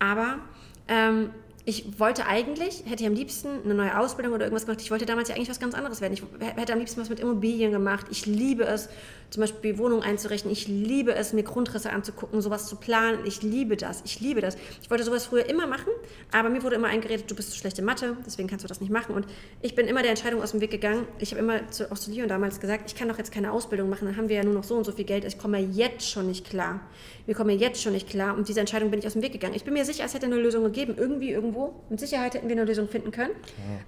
Aber 0.00 0.40
ähm, 0.88 1.30
ich 1.64 2.00
wollte 2.00 2.26
eigentlich, 2.26 2.82
hätte 2.86 3.04
ich 3.04 3.06
am 3.06 3.14
liebsten 3.14 3.48
eine 3.64 3.74
neue 3.74 3.96
Ausbildung 3.96 4.34
oder 4.34 4.46
irgendwas 4.46 4.66
gemacht. 4.66 4.82
Ich 4.82 4.90
wollte 4.90 5.06
damals 5.06 5.28
ja 5.28 5.36
eigentlich 5.36 5.48
was 5.48 5.60
ganz 5.60 5.74
anderes 5.74 6.00
werden. 6.00 6.12
Ich 6.12 6.22
hätte 6.40 6.72
am 6.72 6.80
liebsten 6.80 7.00
was 7.00 7.08
mit 7.08 7.20
Immobilien 7.20 7.70
gemacht. 7.70 8.06
Ich 8.10 8.26
liebe 8.26 8.64
es, 8.64 8.88
zum 9.30 9.42
Beispiel 9.42 9.78
Wohnungen 9.78 10.02
einzurichten. 10.02 10.50
Ich 10.50 10.66
liebe 10.66 11.14
es, 11.14 11.32
mir 11.32 11.44
Grundrisse 11.44 11.90
anzugucken, 11.90 12.42
sowas 12.42 12.66
zu 12.66 12.74
planen. 12.76 13.20
Ich 13.26 13.42
liebe 13.42 13.76
das. 13.76 14.02
Ich 14.04 14.18
liebe 14.18 14.40
das. 14.40 14.56
Ich 14.82 14.90
wollte 14.90 15.04
sowas 15.04 15.26
früher 15.26 15.48
immer 15.48 15.68
machen, 15.68 15.92
aber 16.32 16.50
mir 16.50 16.64
wurde 16.64 16.76
immer 16.76 16.88
eingeredet, 16.88 17.30
du 17.30 17.36
bist 17.36 17.52
zu 17.52 17.56
schlechte 17.56 17.80
Mathe, 17.80 18.16
deswegen 18.26 18.48
kannst 18.48 18.64
du 18.64 18.68
das 18.68 18.80
nicht 18.80 18.90
machen. 18.90 19.14
Und 19.14 19.26
ich 19.62 19.76
bin 19.76 19.86
immer 19.86 20.02
der 20.02 20.10
Entscheidung 20.10 20.42
aus 20.42 20.50
dem 20.50 20.60
Weg 20.60 20.72
gegangen. 20.72 21.06
Ich 21.20 21.30
habe 21.30 21.40
immer 21.40 21.70
zu, 21.70 21.90
auch 21.92 21.98
zu 21.98 22.10
Leon 22.10 22.28
damals 22.28 22.58
gesagt, 22.58 22.90
ich 22.90 22.96
kann 22.96 23.08
doch 23.08 23.18
jetzt 23.18 23.30
keine 23.30 23.52
Ausbildung 23.52 23.88
machen, 23.88 24.06
dann 24.06 24.16
haben 24.16 24.28
wir 24.28 24.36
ja 24.36 24.44
nur 24.44 24.54
noch 24.54 24.64
so 24.64 24.74
und 24.74 24.84
so 24.84 24.90
viel 24.90 25.04
Geld. 25.04 25.24
Ich 25.24 25.38
komme 25.38 25.60
jetzt 25.60 26.10
schon 26.10 26.26
nicht 26.26 26.44
klar. 26.44 26.80
Wir 27.26 27.34
kommen 27.34 27.56
jetzt 27.58 27.82
schon 27.82 27.92
nicht 27.92 28.08
klar. 28.08 28.36
Und 28.36 28.48
diese 28.48 28.60
Entscheidung 28.60 28.90
bin 28.90 29.00
ich 29.00 29.06
aus 29.06 29.12
dem 29.12 29.22
Weg 29.22 29.32
gegangen. 29.32 29.54
Ich 29.54 29.64
bin 29.64 29.74
mir 29.74 29.84
sicher, 29.84 30.04
es 30.04 30.14
hätte 30.14 30.26
eine 30.26 30.36
Lösung 30.36 30.64
gegeben, 30.64 30.94
irgendwie, 30.96 31.30
irgendwo. 31.30 31.74
Mit 31.88 32.00
Sicherheit 32.00 32.34
hätten 32.34 32.48
wir 32.48 32.56
eine 32.56 32.64
Lösung 32.64 32.88
finden 32.88 33.10
können. 33.10 33.32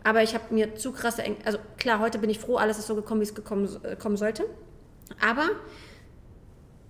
Aber 0.05 0.23
ich 0.23 0.35
habe 0.35 0.55
mir 0.55 0.77
zu 0.77 0.93
krasse 0.93 1.23
Ängste. 1.23 1.47
Also 1.47 1.59
klar, 1.77 2.01
heute 2.01 2.19
bin 2.19 2.31
ich 2.31 2.39
froh, 2.39 2.57
alles 2.57 2.79
ist 2.79 2.87
so 2.87 2.95
gekommen, 2.95 3.21
wie 3.21 3.25
es 3.25 3.35
gekommen, 3.35 3.69
äh, 3.83 3.97
kommen 3.97 4.17
sollte. 4.17 4.45
Aber 5.21 5.49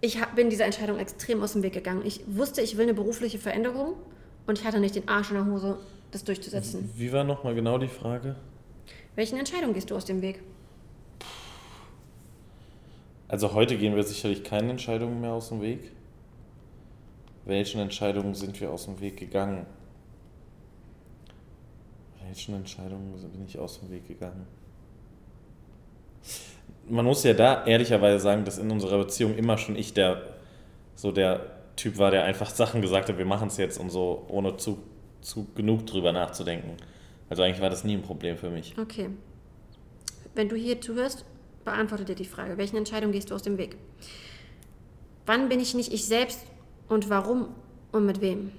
ich 0.01 0.21
hab, 0.21 0.37
bin 0.37 0.51
dieser 0.51 0.67
Entscheidung 0.67 0.99
extrem 0.99 1.43
aus 1.43 1.55
dem 1.55 1.63
Weg 1.63 1.73
gegangen. 1.73 2.03
Ich 2.05 2.21
wusste, 2.27 2.61
ich 2.61 2.77
will 2.77 2.85
eine 2.85 2.95
berufliche 2.95 3.39
Veränderung 3.39 3.95
und 4.47 4.59
ich 4.59 4.67
hatte 4.67 4.81
nicht 4.81 4.95
den 4.95 5.09
Arsch 5.09 5.31
in 5.31 5.37
der 5.37 5.47
Hose, 5.47 5.79
das 6.11 6.25
durchzusetzen. 6.25 6.91
Wie 6.95 7.11
war 7.13 7.25
nochmal 7.25 7.55
genau 7.55 7.79
die 7.79 7.89
Frage? 7.89 8.37
Welchen 9.15 9.39
Entscheidungen 9.39 9.73
gehst 9.73 9.91
du 9.91 9.97
aus 9.97 10.05
dem 10.05 10.21
Weg? 10.21 10.43
Also 13.29 13.55
heute 13.55 13.77
gehen 13.79 13.97
wir 13.97 14.03
sicherlich 14.03 14.45
keine 14.45 14.71
Entscheidungen 14.71 15.21
mehr 15.21 15.33
aus 15.33 15.49
dem 15.49 15.63
Weg. 15.63 15.94
Welchen 17.45 17.81
Entscheidungen 17.81 18.35
sind 18.35 18.61
wir 18.61 18.71
aus 18.71 18.87
dem 18.87 19.01
Weg 19.01 19.19
gegangen? 19.19 19.67
Welchen 22.25 22.55
Entscheidungen 22.55 23.13
bin 23.33 23.45
ich 23.47 23.59
aus 23.59 23.81
dem 23.81 23.91
Weg 23.91 24.09
gegangen? 24.09 24.47
man 26.89 27.05
muss 27.05 27.25
ja 27.25 27.33
da 27.33 27.65
ehrlicherweise 27.65 28.21
sagen, 28.21 28.45
dass 28.45 28.59
in 28.59 28.71
unserer 28.71 28.99
Beziehung 28.99 29.35
immer 29.37 29.59
schon 29.59 29.77
ich 29.77 29.95
der 29.95 30.23
so 30.95 31.11
der 31.11 31.51
Typ 31.77 31.99
war, 31.99 32.11
der 32.11 32.25
einfach 32.25 32.51
Sachen 32.55 32.81
gesagt 32.81 33.09
hat, 33.09 33.19
wir 33.19 33.25
machen 33.25 33.49
es 33.49 33.57
jetzt 33.57 33.79
und 33.79 33.91
so, 33.91 34.25
ohne 34.29 34.57
zu, 34.57 34.79
zu 35.21 35.47
genug 35.55 35.87
drüber 35.87 36.13
nachzudenken. 36.13 36.77
Also 37.29 37.43
eigentlich 37.43 37.61
war 37.61 37.71
das 37.71 37.85
nie 37.85 37.95
ein 37.95 38.03
Problem 38.03 38.37
für 38.37 38.51
mich. 38.51 38.75
Okay. 38.79 39.09
Wenn 40.35 40.49
du 40.49 40.57
hier 40.57 40.81
zuhörst, 40.81 41.25
beantworte 41.65 42.05
dir 42.05 42.15
die 42.15 42.25
Frage, 42.25 42.59
welchen 42.59 42.77
Entscheidungen 42.77 43.13
gehst 43.13 43.31
du 43.31 43.35
aus 43.35 43.43
dem 43.43 43.59
Weg? 43.59 43.77
Wann 45.27 45.49
bin 45.49 45.59
ich 45.59 45.75
nicht 45.75 45.93
ich 45.93 46.05
selbst 46.05 46.45
und 46.89 47.11
warum 47.11 47.49
und 47.93 48.07
mit 48.07 48.21
wem? 48.21 48.53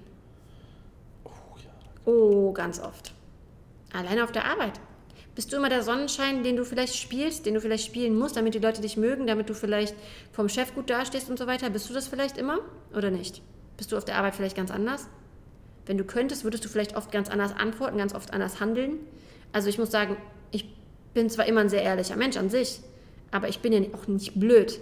Oh, 2.06 2.52
ganz 2.54 2.80
oft. 2.80 3.14
Alleine 3.92 4.24
auf 4.24 4.32
der 4.32 4.46
Arbeit. 4.46 4.80
Bist 5.36 5.52
du 5.52 5.58
immer 5.58 5.70
der 5.70 5.84
Sonnenschein, 5.84 6.44
den 6.44 6.56
du 6.56 6.64
vielleicht 6.64 6.96
spielst, 6.96 7.46
den 7.46 7.56
du 7.56 7.62
vielleicht 7.62 7.86
spielen 7.86 8.18
musst, 8.18 8.38
damit 8.38 8.54
die 8.54 8.60
Leute 8.60 8.82
dich 8.82 8.96
mögen, 8.96 9.28
damit 9.28 9.50
du 9.50 9.54
vielleicht 9.54 9.96
vom 10.32 10.48
Chef 10.48 10.74
gut 10.74 10.90
dastehst 10.90 11.30
und 11.30 11.38
so 11.38 11.46
weiter? 11.46 11.70
Bist 11.70 11.90
du 11.90 11.94
das 11.94 12.08
vielleicht 12.08 12.38
immer 12.38 12.60
oder 12.96 13.12
nicht? 13.12 13.42
Bist 13.76 13.92
du 13.92 13.98
auf 13.98 14.06
der 14.06 14.16
Arbeit 14.16 14.36
vielleicht 14.36 14.56
ganz 14.56 14.72
anders? 14.72 15.08
Wenn 15.86 15.98
du 15.98 16.06
könntest, 16.06 16.46
würdest 16.46 16.64
du 16.64 16.70
vielleicht 16.70 16.96
oft 16.96 17.12
ganz 17.12 17.30
anders 17.30 17.54
antworten, 17.54 17.98
ganz 17.98 18.16
oft 18.16 18.34
anders 18.34 18.62
handeln. 18.62 19.00
Also 19.52 19.68
ich 19.68 19.78
muss 19.78 19.92
sagen, 19.92 20.16
ich 20.52 20.74
bin 21.14 21.30
zwar 21.30 21.46
immer 21.48 21.62
ein 21.62 21.70
sehr 21.70 21.84
ehrlicher 21.84 22.16
Mensch 22.16 22.38
an 22.38 22.50
sich, 22.50 22.80
aber 23.32 23.50
ich 23.50 23.60
bin 23.60 23.74
ja 23.74 23.82
auch 23.94 24.08
nicht 24.08 24.40
blöd. 24.40 24.80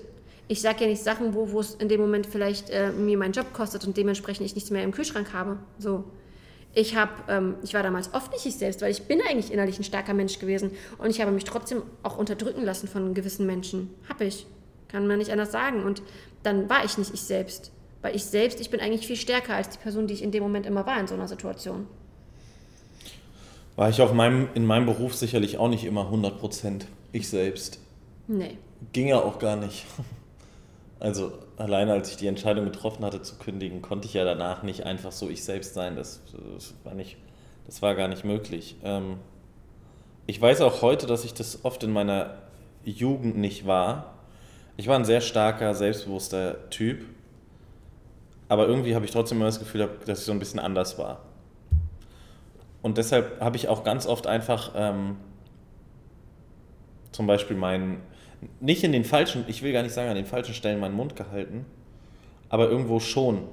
Ich 0.48 0.62
sage 0.62 0.82
ja 0.82 0.90
nicht 0.90 1.04
Sachen, 1.04 1.34
wo, 1.34 1.60
es 1.60 1.76
in 1.76 1.90
dem 1.90 2.02
Moment 2.02 2.28
vielleicht 2.28 2.70
äh, 2.70 2.92
mir 2.92 3.18
meinen 3.18 3.32
Job 3.32 3.54
kostet 3.54 3.86
und 3.86 3.96
dementsprechend 3.96 4.46
ich 4.46 4.56
nichts 4.56 4.72
mehr 4.72 4.84
im 4.84 4.92
Kühlschrank 4.92 5.34
habe. 5.34 5.58
So. 5.80 6.04
Ich, 6.76 6.96
hab, 6.96 7.30
ähm, 7.30 7.56
ich 7.64 7.74
war 7.74 7.84
damals 7.84 8.14
oft 8.14 8.32
nicht 8.32 8.46
ich 8.46 8.56
selbst, 8.56 8.82
weil 8.82 8.92
ich 8.92 9.04
bin 9.04 9.22
eigentlich 9.22 9.54
innerlich 9.54 9.80
ein 9.80 9.84
starker 9.84 10.14
Mensch 10.14 10.40
gewesen. 10.40 10.72
Und 10.98 11.10
ich 11.10 11.22
habe 11.22 11.32
mich 11.32 11.44
trotzdem 11.44 11.84
auch 12.02 12.18
unterdrücken 12.18 12.64
lassen 12.64 12.88
von 12.88 13.14
gewissen 13.14 13.46
Menschen. 13.46 13.92
Hab 14.10 14.22
ich. 14.22 14.46
Kann 14.88 15.08
man 15.08 15.20
nicht 15.20 15.32
anders 15.32 15.52
sagen. 15.52 15.84
Und 15.84 16.02
dann 16.42 16.70
war 16.70 16.84
ich 16.84 16.98
nicht 16.98 17.14
ich 17.14 17.22
selbst. 17.22 17.72
Weil 18.02 18.16
ich 18.16 18.26
selbst, 18.26 18.60
ich 18.60 18.70
bin 18.70 18.80
eigentlich 18.80 19.08
viel 19.08 19.16
stärker 19.16 19.56
als 19.56 19.70
die 19.70 19.78
Person, 19.78 20.08
die 20.08 20.14
ich 20.14 20.24
in 20.24 20.32
dem 20.32 20.44
Moment 20.44 20.66
immer 20.66 20.86
war 20.86 21.00
in 21.00 21.08
so 21.08 21.14
einer 21.14 21.28
Situation. 21.28 21.88
War 23.76 23.90
ich 23.90 24.02
auf 24.02 24.14
meinem, 24.14 24.50
in 24.54 24.66
meinem 24.66 24.86
Beruf 24.86 25.16
sicherlich 25.16 25.58
auch 25.58 25.70
nicht 25.70 25.84
immer 25.84 26.12
100% 26.12 26.82
ich 27.12 27.30
selbst. 27.30 27.80
Nee. 28.28 28.58
Ging 28.92 29.08
ja 29.08 29.20
auch 29.20 29.40
gar 29.40 29.56
nicht. 29.56 29.86
Also 31.04 31.34
alleine 31.58 31.92
als 31.92 32.10
ich 32.12 32.16
die 32.16 32.28
Entscheidung 32.28 32.64
getroffen 32.64 33.04
hatte 33.04 33.22
zu 33.22 33.36
kündigen, 33.36 33.82
konnte 33.82 34.08
ich 34.08 34.14
ja 34.14 34.24
danach 34.24 34.64
nicht 34.64 34.86
einfach 34.86 35.12
so 35.12 35.30
ich 35.30 35.44
selbst 35.44 35.74
sein. 35.74 35.98
Das, 35.98 36.22
das 36.56 36.74
war, 36.86 36.94
nicht, 36.94 37.18
das 37.66 37.82
war 37.82 37.94
gar 37.94 38.08
nicht 38.08 38.24
möglich. 38.24 38.78
Ähm, 38.86 39.18
ich 40.28 40.42
weiß 40.42 40.62
auch 40.62 40.82
heute, 40.82 41.06
dass 41.06 41.26
ich 41.26 41.34
das 41.34 41.66
oft 41.66 41.84
in 41.84 41.92
meiner 41.92 42.36
Jugend 42.86 43.36
nicht 43.36 43.68
war. 43.68 44.14
Ich 44.78 44.88
war 44.88 44.98
ein 44.98 45.04
sehr 45.04 45.20
starker, 45.20 45.76
selbstbewusster 45.76 46.70
Typ. 46.70 47.04
Aber 48.48 48.66
irgendwie 48.66 48.96
habe 48.96 49.04
ich 49.04 49.12
trotzdem 49.12 49.40
immer 49.40 49.48
das 49.48 49.60
Gefühl, 49.60 49.90
dass 50.06 50.20
ich 50.20 50.26
so 50.26 50.32
ein 50.32 50.40
bisschen 50.40 50.62
anders 50.62 50.98
war. 50.98 51.20
Und 52.82 52.98
deshalb 52.98 53.42
habe 53.42 53.58
ich 53.58 53.68
auch 53.68 53.84
ganz 53.84 54.08
oft 54.08 54.26
einfach 54.26 54.72
ähm, 54.74 55.18
zum 57.12 57.28
Beispiel 57.28 57.58
meinen 57.58 58.02
nicht 58.60 58.84
in 58.84 58.92
den 58.92 59.04
falschen, 59.04 59.46
ich 59.48 59.64
will 59.64 59.74
gar 59.74 59.84
nicht 59.84 59.94
sagen 59.94 60.10
an 60.10 60.16
den 60.16 60.26
falschen 60.26 60.54
Stellen 60.54 60.80
meinen 60.80 60.96
Mund 60.96 61.16
gehalten, 61.16 61.66
aber 62.50 62.70
irgendwo 62.70 63.00
schon. 63.00 63.44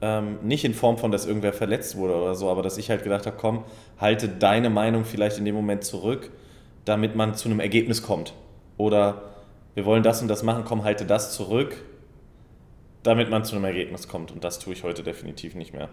Ähm, 0.00 0.38
nicht 0.42 0.64
in 0.64 0.74
Form 0.74 0.96
von, 0.96 1.10
dass 1.10 1.26
irgendwer 1.26 1.52
verletzt 1.52 1.96
wurde 1.96 2.14
oder 2.14 2.34
so, 2.36 2.48
aber 2.48 2.62
dass 2.62 2.78
ich 2.78 2.88
halt 2.88 3.02
gedacht 3.02 3.26
habe, 3.26 3.36
komm, 3.36 3.64
halte 3.98 4.28
deine 4.28 4.70
Meinung 4.70 5.04
vielleicht 5.04 5.38
in 5.38 5.44
dem 5.44 5.56
Moment 5.56 5.82
zurück, 5.82 6.30
damit 6.84 7.16
man 7.16 7.34
zu 7.34 7.48
einem 7.48 7.58
Ergebnis 7.58 8.02
kommt. 8.02 8.32
Oder 8.76 9.22
wir 9.74 9.84
wollen 9.84 10.04
das 10.04 10.22
und 10.22 10.28
das 10.28 10.44
machen, 10.44 10.64
komm, 10.64 10.84
halte 10.84 11.04
das 11.04 11.34
zurück, 11.34 11.76
damit 13.02 13.28
man 13.28 13.44
zu 13.44 13.56
einem 13.56 13.64
Ergebnis 13.64 14.06
kommt. 14.06 14.30
Und 14.30 14.44
das 14.44 14.60
tue 14.60 14.72
ich 14.72 14.84
heute 14.84 15.02
definitiv 15.02 15.56
nicht 15.56 15.72
mehr. 15.72 15.88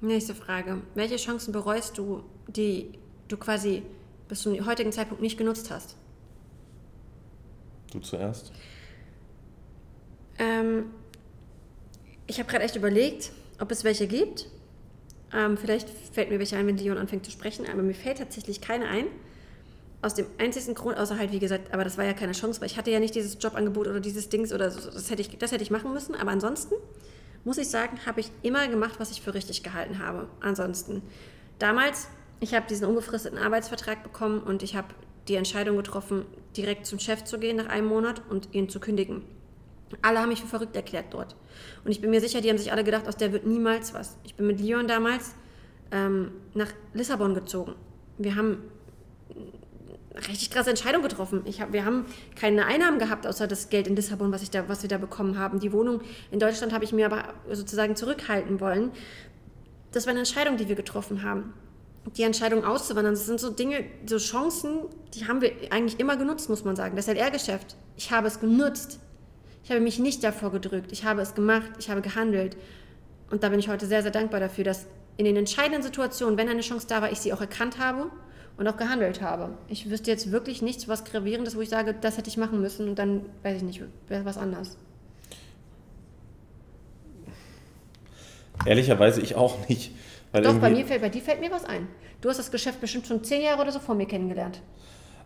Nächste 0.00 0.34
Frage. 0.34 0.82
Welche 0.94 1.16
Chancen 1.16 1.52
bereust 1.52 1.98
du, 1.98 2.22
die 2.46 2.92
du 3.28 3.36
quasi 3.36 3.82
bis 4.28 4.42
zum 4.42 4.66
heutigen 4.66 4.92
Zeitpunkt 4.92 5.22
nicht 5.22 5.36
genutzt 5.36 5.70
hast? 5.70 5.96
Du 7.92 8.00
zuerst? 8.00 8.52
Ähm, 10.38 10.90
ich 12.26 12.38
habe 12.38 12.48
gerade 12.48 12.64
echt 12.64 12.76
überlegt, 12.76 13.32
ob 13.58 13.70
es 13.70 13.84
welche 13.84 14.06
gibt. 14.06 14.46
Ähm, 15.32 15.56
vielleicht 15.56 15.88
fällt 15.90 16.30
mir 16.30 16.38
welche 16.38 16.56
ein, 16.56 16.66
wenn 16.66 16.76
Dion 16.76 16.98
anfängt 16.98 17.24
zu 17.24 17.30
sprechen, 17.30 17.66
aber 17.70 17.82
mir 17.82 17.94
fällt 17.94 18.18
tatsächlich 18.18 18.60
keine 18.60 18.86
ein. 18.88 19.06
Aus 20.00 20.14
dem 20.14 20.26
einzigen 20.38 20.74
Grund, 20.74 20.96
außer 20.96 21.18
halt, 21.18 21.32
wie 21.32 21.40
gesagt, 21.40 21.74
aber 21.74 21.82
das 21.82 21.98
war 21.98 22.04
ja 22.04 22.12
keine 22.12 22.32
Chance, 22.32 22.60
weil 22.60 22.68
ich 22.68 22.76
hatte 22.76 22.90
ja 22.90 23.00
nicht 23.00 23.14
dieses 23.14 23.36
Jobangebot 23.40 23.88
oder 23.88 24.00
dieses 24.00 24.28
Dings 24.28 24.52
oder 24.52 24.70
so, 24.70 24.90
das 24.90 25.10
hätte 25.10 25.22
ich, 25.22 25.36
das 25.38 25.50
hätte 25.50 25.62
ich 25.62 25.70
machen 25.70 25.92
müssen. 25.92 26.14
Aber 26.14 26.30
ansonsten, 26.30 26.76
muss 27.44 27.58
ich 27.58 27.68
sagen, 27.68 27.98
habe 28.06 28.20
ich 28.20 28.30
immer 28.42 28.68
gemacht, 28.68 29.00
was 29.00 29.10
ich 29.10 29.22
für 29.22 29.34
richtig 29.34 29.62
gehalten 29.62 29.98
habe. 29.98 30.28
Ansonsten. 30.40 31.02
Damals, 31.58 32.08
ich 32.38 32.54
habe 32.54 32.66
diesen 32.68 32.86
unbefristeten 32.86 33.38
Arbeitsvertrag 33.38 34.04
bekommen 34.04 34.40
und 34.40 34.62
ich 34.62 34.76
habe 34.76 34.88
die 35.28 35.36
Entscheidung 35.36 35.76
getroffen, 35.76 36.24
direkt 36.56 36.86
zum 36.86 36.98
Chef 36.98 37.24
zu 37.24 37.38
gehen 37.38 37.56
nach 37.56 37.68
einem 37.68 37.86
Monat 37.86 38.22
und 38.28 38.48
ihn 38.52 38.68
zu 38.68 38.80
kündigen. 38.80 39.22
Alle 40.02 40.20
haben 40.20 40.28
mich 40.28 40.40
für 40.40 40.46
verrückt 40.46 40.76
erklärt 40.76 41.06
dort. 41.10 41.36
Und 41.84 41.90
ich 41.90 42.00
bin 42.00 42.10
mir 42.10 42.20
sicher, 42.20 42.40
die 42.40 42.50
haben 42.50 42.58
sich 42.58 42.72
alle 42.72 42.84
gedacht, 42.84 43.08
aus 43.08 43.16
der 43.16 43.32
wird 43.32 43.46
niemals 43.46 43.94
was. 43.94 44.18
Ich 44.24 44.34
bin 44.34 44.46
mit 44.46 44.60
Leon 44.60 44.86
damals 44.86 45.34
ähm, 45.90 46.32
nach 46.54 46.68
Lissabon 46.92 47.34
gezogen. 47.34 47.74
Wir 48.18 48.36
haben 48.36 48.58
eine 50.14 50.28
richtig 50.28 50.50
krasse 50.50 50.70
Entscheidung 50.70 51.02
getroffen. 51.02 51.42
Ich 51.46 51.60
hab, 51.60 51.72
wir 51.72 51.84
haben 51.84 52.04
keine 52.34 52.66
Einnahmen 52.66 52.98
gehabt, 52.98 53.26
außer 53.26 53.46
das 53.46 53.70
Geld 53.70 53.86
in 53.86 53.96
Lissabon, 53.96 54.32
was, 54.32 54.42
ich 54.42 54.50
da, 54.50 54.68
was 54.68 54.82
wir 54.82 54.88
da 54.88 54.98
bekommen 54.98 55.38
haben. 55.38 55.60
Die 55.60 55.72
Wohnung 55.72 56.02
in 56.30 56.38
Deutschland 56.38 56.72
habe 56.72 56.84
ich 56.84 56.92
mir 56.92 57.06
aber 57.06 57.32
sozusagen 57.50 57.96
zurückhalten 57.96 58.60
wollen. 58.60 58.90
Das 59.92 60.06
war 60.06 60.10
eine 60.10 60.20
Entscheidung, 60.20 60.58
die 60.58 60.68
wir 60.68 60.76
getroffen 60.76 61.22
haben 61.22 61.54
die 62.16 62.22
Entscheidung 62.22 62.64
auszuwandern, 62.64 63.14
das 63.14 63.26
sind 63.26 63.40
so 63.40 63.50
Dinge, 63.50 63.84
so 64.06 64.18
Chancen, 64.18 64.80
die 65.14 65.26
haben 65.26 65.40
wir 65.40 65.52
eigentlich 65.70 66.00
immer 66.00 66.16
genutzt, 66.16 66.48
muss 66.48 66.64
man 66.64 66.76
sagen. 66.76 66.96
Das 66.96 67.08
LR-Geschäft, 67.08 67.76
ich 67.96 68.10
habe 68.10 68.28
es 68.28 68.40
genutzt. 68.40 69.00
Ich 69.64 69.70
habe 69.70 69.80
mich 69.80 69.98
nicht 69.98 70.24
davor 70.24 70.50
gedrückt. 70.50 70.92
Ich 70.92 71.04
habe 71.04 71.20
es 71.20 71.34
gemacht, 71.34 71.72
ich 71.78 71.90
habe 71.90 72.00
gehandelt. 72.00 72.56
Und 73.30 73.42
da 73.42 73.50
bin 73.50 73.58
ich 73.58 73.68
heute 73.68 73.86
sehr, 73.86 74.02
sehr 74.02 74.10
dankbar 74.10 74.40
dafür, 74.40 74.64
dass 74.64 74.86
in 75.18 75.24
den 75.24 75.36
entscheidenden 75.36 75.82
Situationen, 75.82 76.38
wenn 76.38 76.48
eine 76.48 76.62
Chance 76.62 76.86
da 76.88 77.02
war, 77.02 77.12
ich 77.12 77.18
sie 77.18 77.32
auch 77.32 77.40
erkannt 77.40 77.78
habe 77.78 78.10
und 78.56 78.66
auch 78.66 78.76
gehandelt 78.76 79.20
habe. 79.20 79.58
Ich 79.68 79.90
wüsste 79.90 80.10
jetzt 80.10 80.32
wirklich 80.32 80.62
nichts, 80.62 80.88
was 80.88 81.04
Gravierendes, 81.04 81.56
wo 81.56 81.60
ich 81.60 81.68
sage, 81.68 81.94
das 82.00 82.16
hätte 82.16 82.30
ich 82.30 82.36
machen 82.36 82.60
müssen 82.60 82.88
und 82.88 82.98
dann, 82.98 83.26
weiß 83.42 83.58
ich 83.58 83.62
nicht, 83.62 83.82
wäre 84.08 84.24
was 84.24 84.38
anders. 84.38 84.76
Ehrlicherweise 88.64 89.20
ich 89.20 89.34
auch 89.34 89.68
nicht. 89.68 89.92
Weil 90.32 90.42
Doch, 90.42 90.54
bei, 90.54 90.70
mir 90.70 90.84
fällt, 90.84 91.00
bei 91.00 91.08
dir 91.08 91.22
fällt 91.22 91.40
mir 91.40 91.50
was 91.50 91.64
ein. 91.64 91.88
Du 92.20 92.28
hast 92.28 92.38
das 92.38 92.50
Geschäft 92.50 92.80
bestimmt 92.80 93.06
schon 93.06 93.22
zehn 93.24 93.42
Jahre 93.42 93.62
oder 93.62 93.72
so 93.72 93.78
vor 93.78 93.94
mir 93.94 94.06
kennengelernt. 94.06 94.60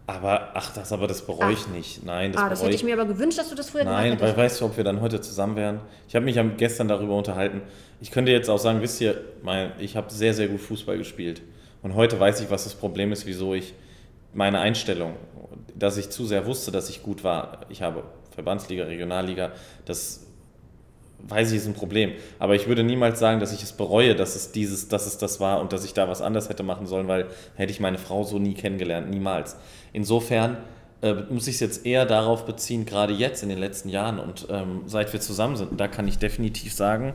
Aber, 0.07 0.51
ach, 0.55 0.73
das, 0.75 0.93
aber 0.93 1.07
das 1.07 1.23
bereue 1.23 1.53
ich 1.53 1.69
nicht. 1.69 2.05
Nein, 2.05 2.33
das, 2.33 2.43
ah, 2.43 2.49
das 2.49 2.63
hätte 2.63 2.75
ich 2.75 2.83
mir 2.83 2.95
aber 2.95 3.07
gewünscht, 3.07 3.39
dass 3.39 3.49
du 3.49 3.55
das 3.55 3.71
früher 3.71 3.85
Nein, 3.85 4.21
weil 4.21 4.37
weißt 4.37 4.61
du, 4.61 4.65
ob 4.65 4.77
wir 4.77 4.85
dann 4.85 5.01
heute 5.01 5.21
zusammen 5.21 5.55
wären? 5.57 5.81
Ich 6.09 6.17
habe 6.17 6.25
mich 6.25 6.39
gestern 6.57 6.89
darüber 6.89 7.17
unterhalten. 7.17 7.63
Ich 8.01 8.11
könnte 8.11 8.33
jetzt 8.33 8.51
auch 8.51 8.59
sagen, 8.59 8.83
wisst 8.83 9.01
ihr, 9.01 9.21
mein, 9.43 9.73
ich 9.79 9.97
habe 9.97 10.13
sehr, 10.13 10.35
sehr 10.35 10.49
gut 10.49 10.61
Fußball 10.61 10.99
gespielt. 10.99 11.43
Und 11.83 11.95
heute 11.95 12.19
weiß 12.19 12.41
ich, 12.41 12.51
was 12.51 12.65
das 12.65 12.75
Problem 12.75 13.13
ist, 13.13 13.27
wieso 13.27 13.55
ich 13.55 13.75
meine 14.35 14.61
Einstellung, 14.61 15.15
dass 15.75 15.97
ich 15.97 16.11
zu 16.11 16.27
sehr 16.27 16.47
wusste, 16.47 16.73
dass 16.73 16.91
ich 16.91 17.03
gut 17.03 17.23
war. 17.23 17.61
Ich 17.69 17.83
habe 17.83 18.03
Verbandsliga, 18.35 18.85
Regionalliga, 18.85 19.53
das 19.85 20.27
weiß 21.29 21.53
ich, 21.53 21.59
ist 21.59 21.67
ein 21.67 21.75
Problem. 21.75 22.13
Aber 22.39 22.55
ich 22.55 22.67
würde 22.69 22.83
niemals 22.83 23.19
sagen, 23.19 23.41
dass 23.41 23.53
ich 23.53 23.63
es 23.63 23.73
bereue, 23.73 24.15
dass 24.15 24.37
es 24.37 24.53
dieses, 24.53 24.89
dass 24.89 25.07
es 25.07 25.19
das 25.19 25.41
war 25.41 25.61
und 25.61 25.73
dass 25.73 25.85
ich 25.85 25.95
da 25.95 26.09
was 26.09 26.21
anders 26.21 26.49
hätte 26.49 26.63
machen 26.63 26.87
sollen, 26.87 27.09
weil 27.09 27.27
hätte 27.55 27.73
ich 27.73 27.81
meine 27.81 27.99
Frau 27.99 28.25
so 28.25 28.39
nie 28.39 28.55
kennengelernt, 28.55 29.11
niemals. 29.11 29.57
Insofern 29.93 30.57
äh, 31.03 31.15
muss 31.31 31.47
ich 31.47 31.55
es 31.55 31.61
jetzt 31.61 31.87
eher 31.87 32.07
darauf 32.07 32.47
beziehen, 32.47 32.87
gerade 32.87 33.13
jetzt 33.13 33.43
in 33.43 33.49
den 33.49 33.59
letzten 33.59 33.89
Jahren 33.89 34.19
und 34.19 34.47
ähm, 34.51 34.83
seit 34.87 35.13
wir 35.13 35.21
zusammen 35.21 35.57
sind. 35.57 35.73
Und 35.73 35.81
da 35.81 35.89
kann 35.89 36.07
ich 36.09 36.19
definitiv 36.19 36.73
sagen, 36.73 37.15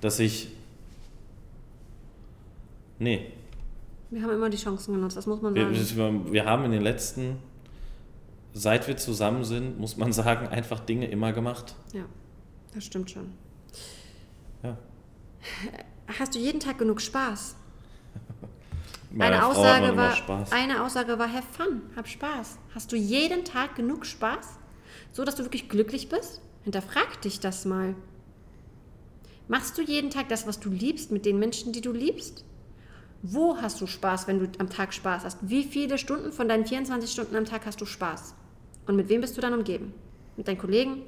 dass 0.00 0.18
ich. 0.18 0.48
Nee. 2.98 3.32
Wir 4.10 4.22
haben 4.22 4.32
immer 4.32 4.48
die 4.48 4.56
Chancen 4.56 4.94
genutzt, 4.94 5.16
das 5.16 5.26
muss 5.26 5.42
man 5.42 5.54
sagen. 5.54 5.74
Wir, 5.74 6.32
wir 6.32 6.44
haben 6.46 6.64
in 6.64 6.72
den 6.72 6.82
letzten 6.82 7.36
seit 8.58 8.88
wir 8.88 8.96
zusammen 8.96 9.44
sind, 9.44 9.78
muss 9.78 9.96
man 9.96 10.12
sagen, 10.22 10.48
einfach 10.48 10.80
Dinge 10.80 11.06
immer 11.06 11.32
gemacht. 11.32 11.74
Ja, 11.92 12.04
das 12.74 12.84
stimmt 12.84 13.10
schon. 13.10 13.32
Ja. 14.62 14.76
Hast 16.18 16.34
du 16.34 16.38
jeden 16.38 16.60
Tag 16.60 16.78
genug 16.78 17.00
Spaß? 17.00 17.54
eine 19.18 19.46
Aussage, 19.46 19.96
war, 19.96 20.14
Spaß. 20.14 20.52
eine 20.52 20.82
Aussage 20.82 21.18
war, 21.18 21.32
have 21.32 21.46
fun, 21.52 21.82
hab 21.94 22.08
Spaß. 22.08 22.58
Hast 22.74 22.92
du 22.92 22.96
jeden 22.96 23.44
Tag 23.44 23.76
genug 23.76 24.04
Spaß? 24.04 24.58
So, 25.12 25.24
dass 25.24 25.36
du 25.36 25.44
wirklich 25.44 25.68
glücklich 25.68 26.08
bist? 26.08 26.40
Hinterfrag 26.64 27.20
dich 27.22 27.40
das 27.40 27.64
mal. 27.64 27.94
Machst 29.46 29.78
du 29.78 29.82
jeden 29.82 30.10
Tag 30.10 30.28
das, 30.28 30.46
was 30.46 30.60
du 30.60 30.68
liebst, 30.68 31.10
mit 31.10 31.24
den 31.24 31.38
Menschen, 31.38 31.72
die 31.72 31.80
du 31.80 31.92
liebst? 31.92 32.44
Wo 33.22 33.56
hast 33.56 33.80
du 33.80 33.86
Spaß, 33.86 34.26
wenn 34.28 34.38
du 34.38 34.48
am 34.58 34.68
Tag 34.68 34.92
Spaß 34.92 35.24
hast? 35.24 35.38
Wie 35.40 35.64
viele 35.64 35.98
Stunden 35.98 36.32
von 36.32 36.48
deinen 36.48 36.66
24 36.66 37.10
Stunden 37.10 37.36
am 37.36 37.46
Tag 37.46 37.64
hast 37.64 37.80
du 37.80 37.86
Spaß? 37.86 38.34
Und 38.88 38.96
mit 38.96 39.08
wem 39.08 39.20
bist 39.20 39.36
du 39.36 39.40
dann 39.40 39.54
umgeben? 39.54 39.92
Mit 40.36 40.48
deinen 40.48 40.58
Kollegen? 40.58 41.02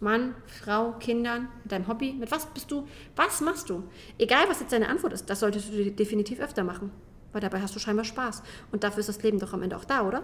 Mann, 0.00 0.34
Frau, 0.46 0.92
Kindern, 0.92 1.48
mit 1.64 1.72
deinem 1.72 1.88
Hobby? 1.88 2.12
Mit 2.12 2.30
was 2.30 2.46
bist 2.46 2.70
du? 2.70 2.86
Was 3.16 3.40
machst 3.40 3.68
du? 3.68 3.82
Egal, 4.18 4.44
was 4.48 4.60
jetzt 4.60 4.72
deine 4.72 4.88
Antwort 4.88 5.14
ist, 5.14 5.28
das 5.28 5.40
solltest 5.40 5.72
du 5.72 5.90
definitiv 5.90 6.38
öfter 6.38 6.62
machen. 6.62 6.92
Weil 7.32 7.40
dabei 7.40 7.60
hast 7.60 7.74
du 7.74 7.80
scheinbar 7.80 8.04
Spaß. 8.04 8.42
Und 8.70 8.84
dafür 8.84 9.00
ist 9.00 9.08
das 9.08 9.22
Leben 9.22 9.40
doch 9.40 9.52
am 9.52 9.62
Ende 9.62 9.76
auch 9.76 9.84
da, 9.84 10.06
oder? 10.06 10.22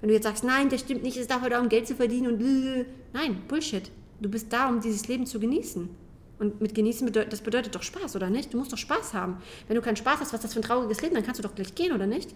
Wenn 0.00 0.08
du 0.08 0.14
jetzt 0.14 0.24
sagst, 0.24 0.44
nein, 0.44 0.70
das 0.70 0.80
stimmt 0.80 1.02
nicht, 1.02 1.16
es 1.16 1.22
ist 1.22 1.30
dafür 1.30 1.50
da, 1.50 1.60
um 1.60 1.68
Geld 1.68 1.86
zu 1.86 1.94
verdienen 1.94 2.28
und 2.28 2.86
nein, 3.12 3.42
Bullshit. 3.48 3.90
Du 4.20 4.30
bist 4.30 4.52
da, 4.52 4.68
um 4.68 4.80
dieses 4.80 5.08
Leben 5.08 5.26
zu 5.26 5.40
genießen. 5.40 5.90
Und 6.38 6.60
mit 6.60 6.74
genießen 6.74 7.04
bedeutet, 7.06 7.32
das 7.32 7.40
bedeutet 7.42 7.74
doch 7.74 7.82
Spaß, 7.82 8.16
oder 8.16 8.30
nicht? 8.30 8.54
Du 8.54 8.56
musst 8.56 8.72
doch 8.72 8.78
Spaß 8.78 9.12
haben. 9.12 9.38
Wenn 9.66 9.76
du 9.76 9.82
keinen 9.82 9.96
Spaß 9.96 10.20
hast, 10.20 10.32
was 10.32 10.40
ist 10.40 10.44
das 10.44 10.52
für 10.54 10.60
ein 10.60 10.62
trauriges 10.62 11.02
Leben, 11.02 11.14
dann 11.14 11.24
kannst 11.24 11.38
du 11.38 11.42
doch 11.42 11.54
gleich 11.54 11.74
gehen, 11.74 11.92
oder 11.92 12.06
nicht? 12.06 12.34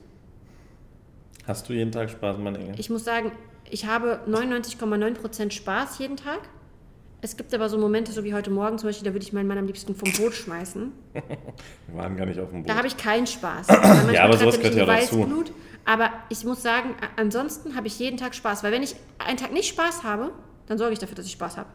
Hast 1.47 1.69
du 1.69 1.73
jeden 1.73 1.93
Tag 1.93 2.11
Spaß, 2.11 2.37
mein 2.39 2.57
Engel? 2.57 2.75
Ich 2.79 2.91
muss 2.91 3.05
sagen, 3.05 3.33
ich 3.71 3.87
habe 3.87 4.21
99,9% 4.29 5.51
Spaß 5.51 5.99
jeden 5.99 6.17
Tag. 6.17 6.41
Es 7.21 7.39
gibt 7.39 7.55
aber 7.55 7.71
so 7.71 7.79
Momente, 7.79 8.13
so 8.13 8.23
wie 8.23 8.35
heute 8.35 8.51
Morgen 8.51 8.79
zum 8.79 8.89
Beispiel, 8.89 9.07
da 9.07 9.15
würde 9.15 9.25
ich 9.25 9.33
meinen 9.33 9.47
Mann 9.47 9.57
am 9.57 9.67
liebsten 9.67 9.95
vom 9.95 10.13
Boot 10.13 10.35
schmeißen. 10.35 10.93
Wir 11.13 11.97
waren 11.97 12.17
gar 12.17 12.27
nicht 12.27 12.39
auf 12.39 12.51
dem 12.51 12.61
Boot. 12.61 12.69
Da 12.69 12.77
habe 12.77 12.87
ich 12.87 12.97
keinen 12.99 13.27
Spaß. 13.27 13.69
Ja, 14.13 14.25
aber 14.25 14.37
sowas 14.37 14.59
gehört 14.59 14.75
ja 14.75 14.85
dazu. 14.85 15.21
Weißblut. 15.21 15.53
Aber 15.87 16.11
ich 16.29 16.45
muss 16.45 16.63
sagen, 16.63 16.95
ansonsten 17.17 17.77
habe 17.77 17.87
ich 17.87 17.99
jeden 17.99 18.17
Tag 18.17 18.35
Spaß. 18.35 18.63
Weil 18.63 18.73
wenn 18.73 18.83
ich 18.83 18.95
einen 19.19 19.39
Tag 19.39 19.53
nicht 19.53 19.69
Spaß 19.69 20.03
habe, 20.03 20.33
dann 20.67 20.77
sorge 20.77 20.93
ich 20.93 20.99
dafür, 20.99 21.15
dass 21.15 21.27
ich 21.27 21.33
Spaß 21.33 21.57
habe. 21.57 21.69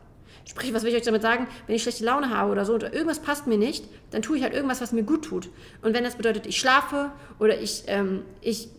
Sprich, 0.46 0.74
was 0.74 0.84
will 0.84 0.90
ich 0.90 0.96
euch 0.96 1.04
damit 1.04 1.22
sagen? 1.22 1.48
Wenn 1.68 1.76
ich 1.76 1.84
schlechte 1.84 2.06
Laune 2.06 2.30
habe 2.30 2.52
oder 2.52 2.66
so 2.66 2.74
oder 2.74 2.94
irgendwas 2.94 3.20
passt 3.20 3.46
mir 3.46 3.58
nicht, 3.58 3.86
dann 4.12 4.22
tue 4.22 4.38
ich 4.38 4.44
halt 4.44 4.54
irgendwas, 4.54 4.82
was 4.82 4.92
mir 4.92 5.04
gut 5.04 5.26
tut. 5.26 5.50
Und 5.82 5.94
wenn 5.94 6.04
das 6.04 6.16
bedeutet, 6.16 6.48
ich 6.48 6.58
schlafe 6.58 7.12
oder 7.40 7.60
ich, 7.60 7.84
ähm, 7.88 8.24
ich 8.42 8.70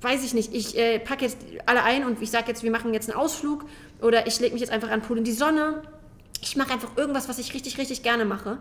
weiß 0.00 0.24
ich 0.24 0.34
nicht, 0.34 0.54
ich 0.54 0.76
äh, 0.76 0.98
packe 0.98 1.24
jetzt 1.24 1.38
alle 1.66 1.82
ein 1.82 2.04
und 2.04 2.20
ich 2.22 2.30
sage 2.30 2.48
jetzt, 2.48 2.62
wir 2.62 2.70
machen 2.70 2.92
jetzt 2.94 3.10
einen 3.10 3.18
Ausflug 3.18 3.64
oder 4.00 4.26
ich 4.26 4.38
lege 4.40 4.52
mich 4.52 4.60
jetzt 4.60 4.70
einfach 4.72 4.90
an 4.90 5.00
den 5.00 5.06
Pool 5.06 5.18
in 5.18 5.24
die 5.24 5.32
Sonne. 5.32 5.82
Ich 6.42 6.56
mache 6.56 6.72
einfach 6.72 6.96
irgendwas, 6.96 7.28
was 7.28 7.38
ich 7.38 7.54
richtig, 7.54 7.78
richtig 7.78 8.02
gerne 8.02 8.24
mache. 8.24 8.58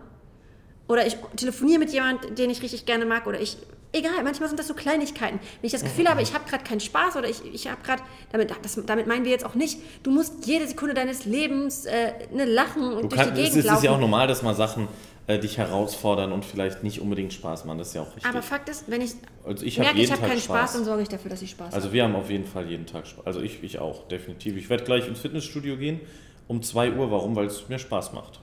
Oder 0.88 1.06
ich 1.08 1.18
telefoniere 1.36 1.80
mit 1.80 1.92
jemandem, 1.92 2.36
den 2.36 2.50
ich 2.50 2.62
richtig 2.62 2.86
gerne 2.86 3.06
mag. 3.06 3.26
Oder 3.28 3.42
ich, 3.42 3.58
egal, 3.92 4.24
manchmal 4.24 4.50
sind 4.50 4.60
das 4.60 4.68
so 4.68 4.74
Kleinigkeiten. 4.76 5.40
Wenn 5.62 5.68
ich 5.68 5.72
das 5.72 5.84
Gefühl 5.84 6.08
habe, 6.08 6.22
ich 6.22 6.34
habe 6.34 6.48
gerade 6.48 6.64
keinen 6.64 6.80
Spaß 6.80 7.16
oder 7.16 7.28
ich, 7.28 7.42
ich 7.54 7.68
habe 7.68 7.82
gerade, 7.84 8.04
damit, 8.32 8.54
das, 8.62 8.80
damit 8.86 9.08
meinen 9.08 9.26
wir 9.26 9.32
jetzt 9.32 9.46
auch 9.46 9.56
nicht, 9.56 9.80
du 10.04 10.12
musst 10.12 10.46
jede 10.46 10.68
Sekunde 10.68 10.94
deines 10.94 11.26
Lebens 11.26 11.86
äh, 11.86 12.12
ne, 12.32 12.46
lachen 12.46 12.94
und 12.94 13.04
Du 13.04 13.08
durch 13.10 13.22
kann, 13.22 13.34
die 13.36 13.42
es 13.42 13.48
Gegend 13.48 13.66
ist 13.66 13.72
laufen. 13.72 13.86
ja 13.86 13.92
auch 13.92 14.00
normal, 14.00 14.28
dass 14.28 14.44
mal 14.44 14.54
Sachen 14.56 14.88
äh, 15.28 15.40
dich 15.40 15.58
herausfordern 15.58 16.32
und 16.32 16.46
vielleicht 16.46 16.84
nicht 16.84 17.02
unbedingt 17.02 17.34
Spaß 17.34 17.66
machen. 17.66 17.78
Das 17.80 17.90
ist 17.90 17.94
ja 17.96 18.02
auch 18.02 18.16
richtig. 18.16 18.26
Aber 18.26 18.42
Fakt 18.42 18.70
ist, 18.70 18.90
wenn 18.90 19.02
ich, 19.02 19.12
Also 19.46 19.66
ich 19.66 19.80
merke, 19.80 20.00
ich 20.00 20.12
habe 20.12 20.22
keinen 20.28 20.40
Spaß, 20.40 20.74
dann 20.74 20.86
sorge 20.86 21.02
ich 21.04 21.10
dafür, 21.10 21.32
dass 21.32 21.42
ich 21.42 21.52
Spaß 21.52 21.74
Also 21.74 21.86
habe. 21.88 21.94
wir 21.94 22.04
haben 22.04 22.16
auf 22.16 22.30
jeden 22.30 22.46
Fall 22.46 22.68
jeden 22.70 22.86
Tag 22.86 23.08
Spaß. 23.08 23.26
Also 23.26 23.42
ich, 23.42 23.64
ich 23.64 23.80
auch, 23.80 24.08
definitiv. 24.08 24.56
Ich 24.58 24.70
werde 24.70 24.84
gleich 24.84 25.08
ins 25.08 25.20
Fitnessstudio 25.20 25.78
gehen 25.78 26.00
um 26.48 26.62
2 26.62 26.92
Uhr. 26.94 27.10
Warum? 27.12 27.36
Weil 27.36 27.48
es 27.48 27.68
mir 27.70 27.80
Spaß 27.80 28.14
macht. 28.14 28.40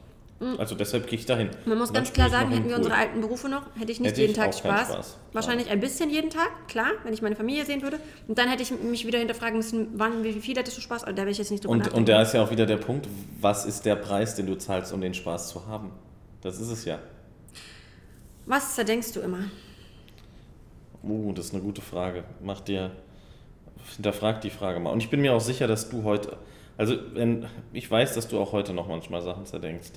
Also 0.59 0.75
deshalb 0.75 1.07
gehe 1.07 1.17
ich 1.21 1.25
dahin. 1.25 1.51
Man 1.67 1.79
muss 1.79 1.91
Und 1.91 1.95
ganz 1.95 2.13
klar 2.13 2.29
sagen, 2.29 2.51
hätten 2.51 2.69
wir 2.69 2.75
unsere 2.75 2.97
alten 2.97 3.21
Berufe 3.21 3.49
noch, 3.49 3.63
hätte 3.79 3.93
ich 3.93 4.01
nicht 4.01 4.11
Hätte 4.11 4.23
jeden 4.23 4.33
ich 4.33 4.37
Tag 4.37 4.53
Spaß. 4.53 4.89
Spaß. 4.89 5.17
Wahrscheinlich 5.33 5.71
ein 5.71 5.79
bisschen 5.79 6.11
jeden 6.11 6.31
Tag, 6.31 6.51
klar, 6.67 6.89
wenn 7.05 7.15
ich 7.15 7.23
meine 7.23 7.37
Familie 7.37 7.65
sehen 7.65 7.81
würde. 7.81 8.01
Und 8.27 8.39
dann 8.39 8.49
hätte 8.49 8.61
ich 8.65 8.73
mich 8.73 9.07
wieder 9.07 9.21
hinterfragen 9.21 9.57
müssen, 9.57 9.91
wann, 9.95 10.25
wie 10.25 10.33
viel 10.33 10.57
hättest 10.57 10.77
du 10.79 10.81
Spaß? 10.81 11.03
Da 11.15 11.17
will 11.25 11.29
ich 11.29 11.39
jetzt 11.39 11.53
nicht 11.53 11.63
drüber 11.63 11.71
Und, 11.75 11.79
nachdenken. 11.79 11.99
und 12.01 12.09
da 12.09 12.21
ist 12.23 12.35
ja 12.35 12.43
auch 12.43 12.51
wieder 12.51 12.67
der 12.67 12.79
Punkt, 12.79 13.07
was 13.41 13.67
ist 13.67 13.85
der 13.85 13.95
Preis, 13.95 14.35
den 14.35 14.47
du 14.47 14.57
zahlst, 14.59 14.93
um 14.93 15.01
den 15.01 15.15
Spaß 15.15 15.49
zu 15.51 15.65
haben? 15.69 15.93
Das 16.43 16.61
ist 16.61 16.69
es 16.69 16.85
ja. 16.85 16.99
Was 18.47 18.75
zerdenkst 18.75 19.13
du 19.15 19.21
immer? 19.21 19.45
Uh, 21.05 21.33
das 21.33 21.47
ist 21.47 21.55
eine 21.55 21.63
gute 21.63 21.81
Frage. 21.83 22.25
Mach 22.43 22.61
dir, 22.61 22.91
hinterfrag 23.97 24.41
die 24.41 24.51
Frage 24.51 24.81
mal. 24.81 24.91
Und 24.91 25.03
ich 25.03 25.11
bin 25.11 25.21
mir 25.21 25.33
auch 25.35 25.41
sicher, 25.41 25.67
dass 25.67 25.89
du 25.91 26.05
heute, 26.05 26.37
also 26.77 26.97
wenn, 27.15 27.47
ich 27.73 27.91
weiß, 27.91 28.15
dass 28.15 28.29
du 28.29 28.39
auch 28.41 28.53
heute 28.53 28.73
noch 28.73 28.89
manchmal 28.89 29.23
Sachen 29.23 29.47
zerdenkst. 29.47 29.93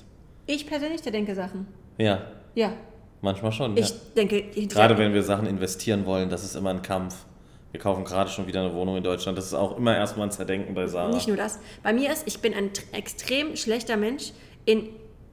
Ich 0.46 0.66
persönlich 0.66 1.02
zerdenke 1.02 1.34
Sachen. 1.34 1.66
Ja, 1.98 2.24
Ja. 2.54 2.72
manchmal 3.20 3.52
schon. 3.52 3.76
Ich 3.76 3.88
ja. 3.90 3.94
denke, 4.16 4.42
Gerade 4.68 4.96
wenn 4.98 5.12
wir 5.14 5.22
Sachen 5.22 5.46
investieren 5.46 6.06
wollen, 6.06 6.28
das 6.30 6.44
ist 6.44 6.54
immer 6.54 6.70
ein 6.70 6.82
Kampf. 6.82 7.24
Wir 7.72 7.80
kaufen 7.80 8.04
gerade 8.04 8.30
schon 8.30 8.46
wieder 8.46 8.60
eine 8.64 8.72
Wohnung 8.74 8.96
in 8.96 9.02
Deutschland. 9.04 9.36
Das 9.36 9.46
ist 9.46 9.54
auch 9.54 9.76
immer 9.76 9.94
erstmal 9.96 10.28
ein 10.28 10.30
Zerdenken 10.30 10.74
bei 10.74 10.86
Sarah. 10.86 11.12
Nicht 11.12 11.28
nur 11.28 11.36
das. 11.36 11.58
Bei 11.82 11.92
mir 11.92 12.12
ist, 12.12 12.26
ich 12.26 12.40
bin 12.40 12.54
ein 12.54 12.70
tr- 12.70 12.92
extrem 12.92 13.54
schlechter 13.56 13.96
Mensch 13.96 14.32
in 14.64 14.88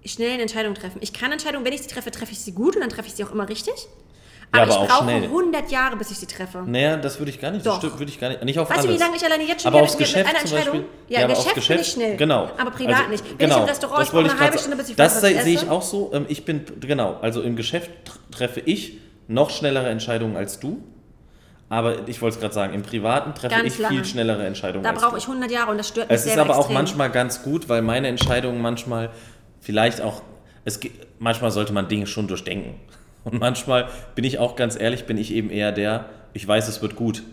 schnellen 0.05 0.39
Entscheidungen 0.39 0.75
treffen. 0.75 0.97
Ich 1.01 1.13
kann 1.13 1.31
Entscheidungen, 1.31 1.65
wenn 1.65 1.73
ich 1.73 1.81
sie 1.81 1.87
treffe, 1.89 2.11
treffe 2.11 2.31
ich 2.33 2.39
sie 2.39 2.51
gut 2.53 2.75
und 2.75 2.81
dann 2.81 2.89
treffe 2.89 3.07
ich 3.07 3.13
sie 3.13 3.23
auch 3.23 3.31
immer 3.31 3.47
richtig. 3.49 3.73
Ja, 4.55 4.61
Aber, 4.61 4.71
aber 4.73 4.83
ich 4.85 4.91
auch 4.91 4.97
brauche 4.99 5.09
schnell. 5.09 5.23
100 5.23 5.71
Jahre, 5.71 5.95
bis 5.95 6.11
ich 6.11 6.17
sie 6.19 6.27
treffe. 6.27 6.63
Naja, 6.67 6.97
das 6.97 7.17
würde 7.17 7.31
ich 7.31 7.41
gar 7.41 7.49
nicht. 7.49 7.65
Doch. 7.65 7.79
Das 7.79 7.93
würde 7.97 8.11
ich 8.11 8.19
gar 8.19 8.29
nicht. 8.29 8.43
Nicht 8.43 8.59
auf 8.59 8.69
Weißt 8.69 8.83
du, 8.83 8.87
alles. 8.87 8.99
wie 8.99 9.03
lange 9.03 9.15
ich 9.17 9.25
alleine 9.25 9.43
jetzt 9.45 9.63
schon 9.63 9.73
aber 9.73 9.81
aufs 9.83 9.93
mit, 9.93 10.01
mit 10.01 10.07
Geschäft 10.09 10.29
einer 10.29 10.39
Entscheidung? 10.41 10.73
Beispiel. 10.81 10.85
Ja, 11.09 11.19
aber 11.23 11.33
Geschäft 11.33 11.57
aufs 11.57 11.67
bin 11.67 11.79
ich 11.79 11.87
schnell. 11.87 12.17
Genau. 12.17 12.49
Aber 12.57 12.69
privat 12.71 12.97
Also, 12.97 13.09
nicht. 13.09 13.23
Wenn 13.29 13.37
genau. 13.39 13.55
ich 13.55 13.61
im 13.63 13.67
Restaurant, 13.69 13.99
das 14.01 14.07
ich 14.09 14.13
brauche 14.13 14.29
eine 14.29 14.39
halbe 14.39 14.57
Stunde, 14.59 14.77
bis 14.77 14.89
ich 14.89 14.95
Das 14.95 15.21
sei- 15.21 15.33
sehe 15.41 15.53
ich 15.55 15.69
auch 15.69 15.81
so. 15.81 16.11
Ähm, 16.13 16.25
Ich 16.29 16.45
bin, 16.45 16.65
genau, 16.81 17.17
also 17.21 17.41
im 17.41 17.55
Geschäft 17.55 17.89
tr- 18.05 18.35
treffe 18.35 18.59
ich 18.59 18.99
noch 19.27 19.49
schnellere 19.49 19.89
Entscheidungen 19.89 20.37
als 20.37 20.59
du. 20.59 20.83
Aber 21.69 22.07
ich 22.07 22.21
wollte 22.21 22.35
es 22.35 22.39
gerade 22.41 22.53
sagen, 22.53 22.73
im 22.75 22.83
Privaten 22.83 23.33
treffe 23.33 23.55
Ganz 23.55 23.73
ich 23.73 23.79
lange. 23.79 23.95
viel 23.95 24.05
schnellere 24.05 24.45
Entscheidungen 24.45 24.83
Da 24.83 24.91
brauche 24.91 25.11
du. 25.11 25.17
ich 25.17 25.23
100 25.27 25.49
Jahre 25.49 25.71
und 25.71 25.77
das 25.79 25.87
stört 25.87 26.09
mich 26.09 26.15
Es 26.17 26.25
sehr 26.25 26.33
ist 26.33 26.39
aber 26.39 26.53
auch 26.53 26.57
extrem. 26.59 26.75
manchmal 26.75 27.09
ganz 27.09 27.41
gut, 27.41 27.67
weil 27.69 27.81
meine 27.81 28.07
Entscheidungen 28.09 28.61
manchmal 28.61 29.09
vielleicht 29.63 30.01
auch, 30.01 30.21
es, 30.65 30.79
manchmal 31.19 31.51
sollte 31.51 31.73
man 31.73 31.87
Dinge 31.87 32.05
schon 32.05 32.27
durchdenken. 32.27 32.75
Und 33.23 33.39
manchmal 33.39 33.87
bin 34.15 34.25
ich 34.25 34.37
auch 34.37 34.55
ganz 34.55 34.79
ehrlich, 34.79 35.05
bin 35.05 35.17
ich 35.17 35.33
eben 35.33 35.49
eher 35.49 35.71
der, 35.71 36.05
ich 36.33 36.47
weiß, 36.47 36.67
es 36.67 36.81
wird 36.81 36.95
gut. 36.95 37.23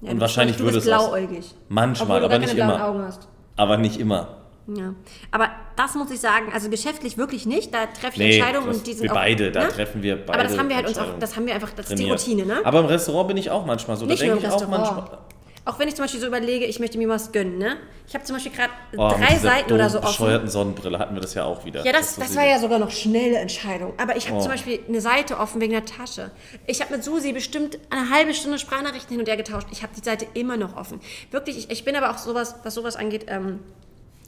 Ja, 0.00 0.12
und 0.12 0.20
wahrscheinlich 0.20 0.58
würde 0.58 0.72
du 0.72 0.78
es 0.78 0.84
blauäugig. 0.86 1.54
Manchmal, 1.68 2.06
obwohl 2.06 2.20
du 2.20 2.24
aber 2.34 2.38
nicht 2.38 2.54
immer. 2.54 3.14
Aber 3.56 3.76
nicht 3.76 4.00
immer. 4.00 4.40
Ja. 4.66 4.94
Aber 5.30 5.50
das 5.76 5.94
muss 5.94 6.10
ich 6.10 6.20
sagen, 6.20 6.46
also 6.52 6.70
geschäftlich 6.70 7.18
wirklich 7.18 7.44
nicht. 7.44 7.74
Da 7.74 7.86
treffe 7.86 8.14
ich 8.14 8.18
Nee, 8.18 8.38
Entscheidungen 8.38 8.68
und 8.68 8.86
die 8.86 8.92
sind 8.94 9.04
wir 9.04 9.12
auch, 9.12 9.16
beide, 9.16 9.52
da 9.52 9.64
ne? 9.64 9.68
treffen 9.68 10.02
wir 10.02 10.16
beide. 10.16 10.38
Aber 10.38 10.48
das 10.48 10.58
haben 10.58 10.68
wir 10.68 10.76
halt 10.76 10.88
uns 10.88 10.98
auch, 10.98 11.18
das 11.18 11.36
haben 11.36 11.46
wir 11.46 11.54
einfach, 11.54 11.70
das 11.76 11.90
ist 11.90 11.98
die. 11.98 12.10
Routine, 12.10 12.46
ne? 12.46 12.60
Aber 12.64 12.80
im 12.80 12.86
Restaurant 12.86 13.28
bin 13.28 13.36
ich 13.36 13.50
auch 13.50 13.66
manchmal 13.66 13.96
so. 13.96 14.06
Nicht 14.06 14.22
da 14.22 14.26
denke 14.26 14.46
ich 14.46 14.50
auch 14.50 14.68
manchmal. 14.68 15.18
Auch 15.66 15.78
wenn 15.78 15.88
ich 15.88 15.94
zum 15.94 16.04
Beispiel 16.04 16.20
so 16.20 16.26
überlege, 16.26 16.64
ich 16.64 16.80
möchte 16.80 16.96
mir 16.96 17.08
was 17.08 17.32
gönnen, 17.32 17.58
ne? 17.58 17.76
Ich 18.08 18.14
habe 18.14 18.24
zum 18.24 18.34
Beispiel 18.34 18.50
gerade 18.52 18.72
Oh, 18.96 19.08
drei 19.10 19.36
Seiten 19.36 19.72
oder 19.72 19.90
so 19.90 19.98
offen. 19.98 20.06
bescheuerten 20.08 20.48
Sonnenbrille 20.48 20.98
hatten 20.98 21.14
wir 21.14 21.20
das 21.20 21.34
ja 21.34 21.44
auch 21.44 21.64
wieder. 21.64 21.84
Ja, 21.84 21.92
das, 21.92 22.16
das 22.16 22.34
war 22.34 22.44
ja 22.46 22.58
sogar 22.58 22.78
noch 22.78 22.90
schnelle 22.90 23.36
Entscheidung. 23.36 23.92
Aber 23.98 24.16
ich 24.16 24.26
habe 24.28 24.38
Oh. 24.38 24.40
zum 24.40 24.50
Beispiel 24.50 24.80
eine 24.88 25.00
Seite 25.00 25.38
offen 25.38 25.60
wegen 25.60 25.72
der 25.72 25.84
Tasche. 25.84 26.30
Ich 26.66 26.80
habe 26.80 26.94
mit 26.94 27.04
Susi 27.04 27.32
bestimmt 27.32 27.78
eine 27.90 28.10
halbe 28.10 28.32
Stunde 28.34 28.58
Sprachnachrichten 28.58 29.10
hin 29.10 29.20
und 29.20 29.28
her 29.28 29.36
getauscht. 29.36 29.68
Ich 29.70 29.82
habe 29.82 29.92
die 29.96 30.02
Seite 30.04 30.26
immer 30.34 30.56
noch 30.56 30.76
offen. 30.76 30.98
Wirklich, 31.30 31.58
ich, 31.58 31.70
ich 31.70 31.84
bin 31.84 31.94
aber 31.94 32.10
auch 32.10 32.18
sowas, 32.18 32.56
was 32.64 32.74
sowas 32.74 32.96
angeht, 32.96 33.26
ähm, 33.28 33.60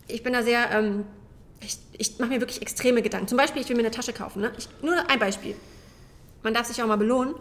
ich 0.09 0.23
bin 0.23 0.35
da 0.35 0.43
sehr, 0.43 0.71
ähm, 0.71 1.05
ich, 1.61 1.79
ich 1.97 2.19
mache 2.19 2.31
mir 2.31 2.41
wirklich 2.41 2.61
extreme 2.61 3.01
Gedanken. 3.03 3.27
Zum 3.29 3.39
Beispiel, 3.39 3.63
ich 3.63 3.69
will 3.69 3.77
mir 3.77 3.83
eine 3.83 3.91
Tasche 3.91 4.13
kaufen. 4.13 4.43
Ne? 4.43 4.53
Ich, 4.59 4.69
nur 4.83 4.95
ein 5.09 5.19
Beispiel. 5.19 5.57
Man 6.43 6.53
darf 6.55 6.67
sich 6.67 6.81
auch 6.83 6.87
mal 6.87 6.97
belohnen. 6.97 7.35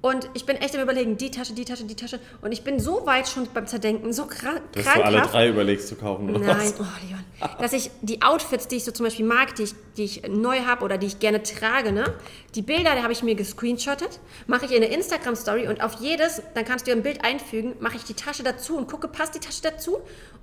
Und 0.00 0.30
ich 0.34 0.46
bin 0.46 0.56
echt 0.56 0.76
am 0.76 0.82
überlegen, 0.82 1.16
die 1.16 1.30
Tasche, 1.30 1.54
die 1.54 1.64
Tasche, 1.64 1.82
die 1.84 1.96
Tasche. 1.96 2.20
Und 2.40 2.52
ich 2.52 2.62
bin 2.62 2.78
so 2.78 3.04
weit 3.04 3.28
schon 3.28 3.48
beim 3.52 3.66
Zerdenken, 3.66 4.12
so 4.12 4.26
krank, 4.26 4.62
Dass 4.72 4.84
du 4.84 4.90
alle 4.90 5.02
krankhaft. 5.16 5.34
drei 5.34 5.48
überlegst 5.48 5.88
zu 5.88 5.96
kaufen. 5.96 6.30
oder 6.30 6.38
Nein, 6.38 6.56
was? 6.56 6.74
oh 6.80 6.84
Leon. 7.06 7.24
Dass 7.60 7.72
ich 7.72 7.90
die 8.02 8.22
Outfits, 8.22 8.68
die 8.68 8.76
ich 8.76 8.84
so 8.84 8.92
zum 8.92 9.04
Beispiel 9.04 9.24
mag, 9.26 9.56
die 9.56 9.64
ich, 9.64 9.74
die 9.96 10.04
ich 10.04 10.22
neu 10.28 10.60
habe 10.60 10.84
oder 10.84 10.98
die 10.98 11.06
ich 11.08 11.18
gerne 11.18 11.42
trage, 11.42 11.90
ne? 11.90 12.14
die 12.54 12.62
Bilder, 12.62 12.94
die 12.94 13.02
habe 13.02 13.12
ich 13.12 13.22
mir 13.24 13.34
gescreenshottet, 13.34 14.20
mache 14.46 14.66
ich 14.66 14.70
in 14.72 14.82
eine 14.82 14.92
Instagram-Story 14.94 15.66
und 15.68 15.82
auf 15.82 15.94
jedes, 16.00 16.42
dann 16.54 16.64
kannst 16.64 16.86
du 16.86 16.90
ja 16.92 16.96
ein 16.96 17.02
Bild 17.02 17.24
einfügen, 17.24 17.74
mache 17.80 17.96
ich 17.96 18.04
die 18.04 18.14
Tasche 18.14 18.42
dazu 18.44 18.76
und 18.76 18.88
gucke, 18.88 19.08
passt 19.08 19.34
die 19.34 19.40
Tasche 19.40 19.62
dazu? 19.62 19.98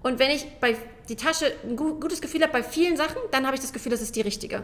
Und 0.05 0.19
wenn 0.19 0.29
ich 0.29 0.45
bei 0.61 0.75
die 1.09 1.15
Tasche 1.15 1.51
ein 1.67 1.75
gu- 1.75 1.99
gutes 1.99 2.21
Gefühl 2.21 2.41
habe 2.43 2.51
bei 2.53 2.61
vielen 2.61 2.95
Sachen, 2.95 3.17
dann 3.31 3.45
habe 3.47 3.55
ich 3.55 3.61
das 3.61 3.73
Gefühl, 3.73 3.91
das 3.91 4.01
ist 4.01 4.15
die 4.15 4.21
richtige. 4.21 4.61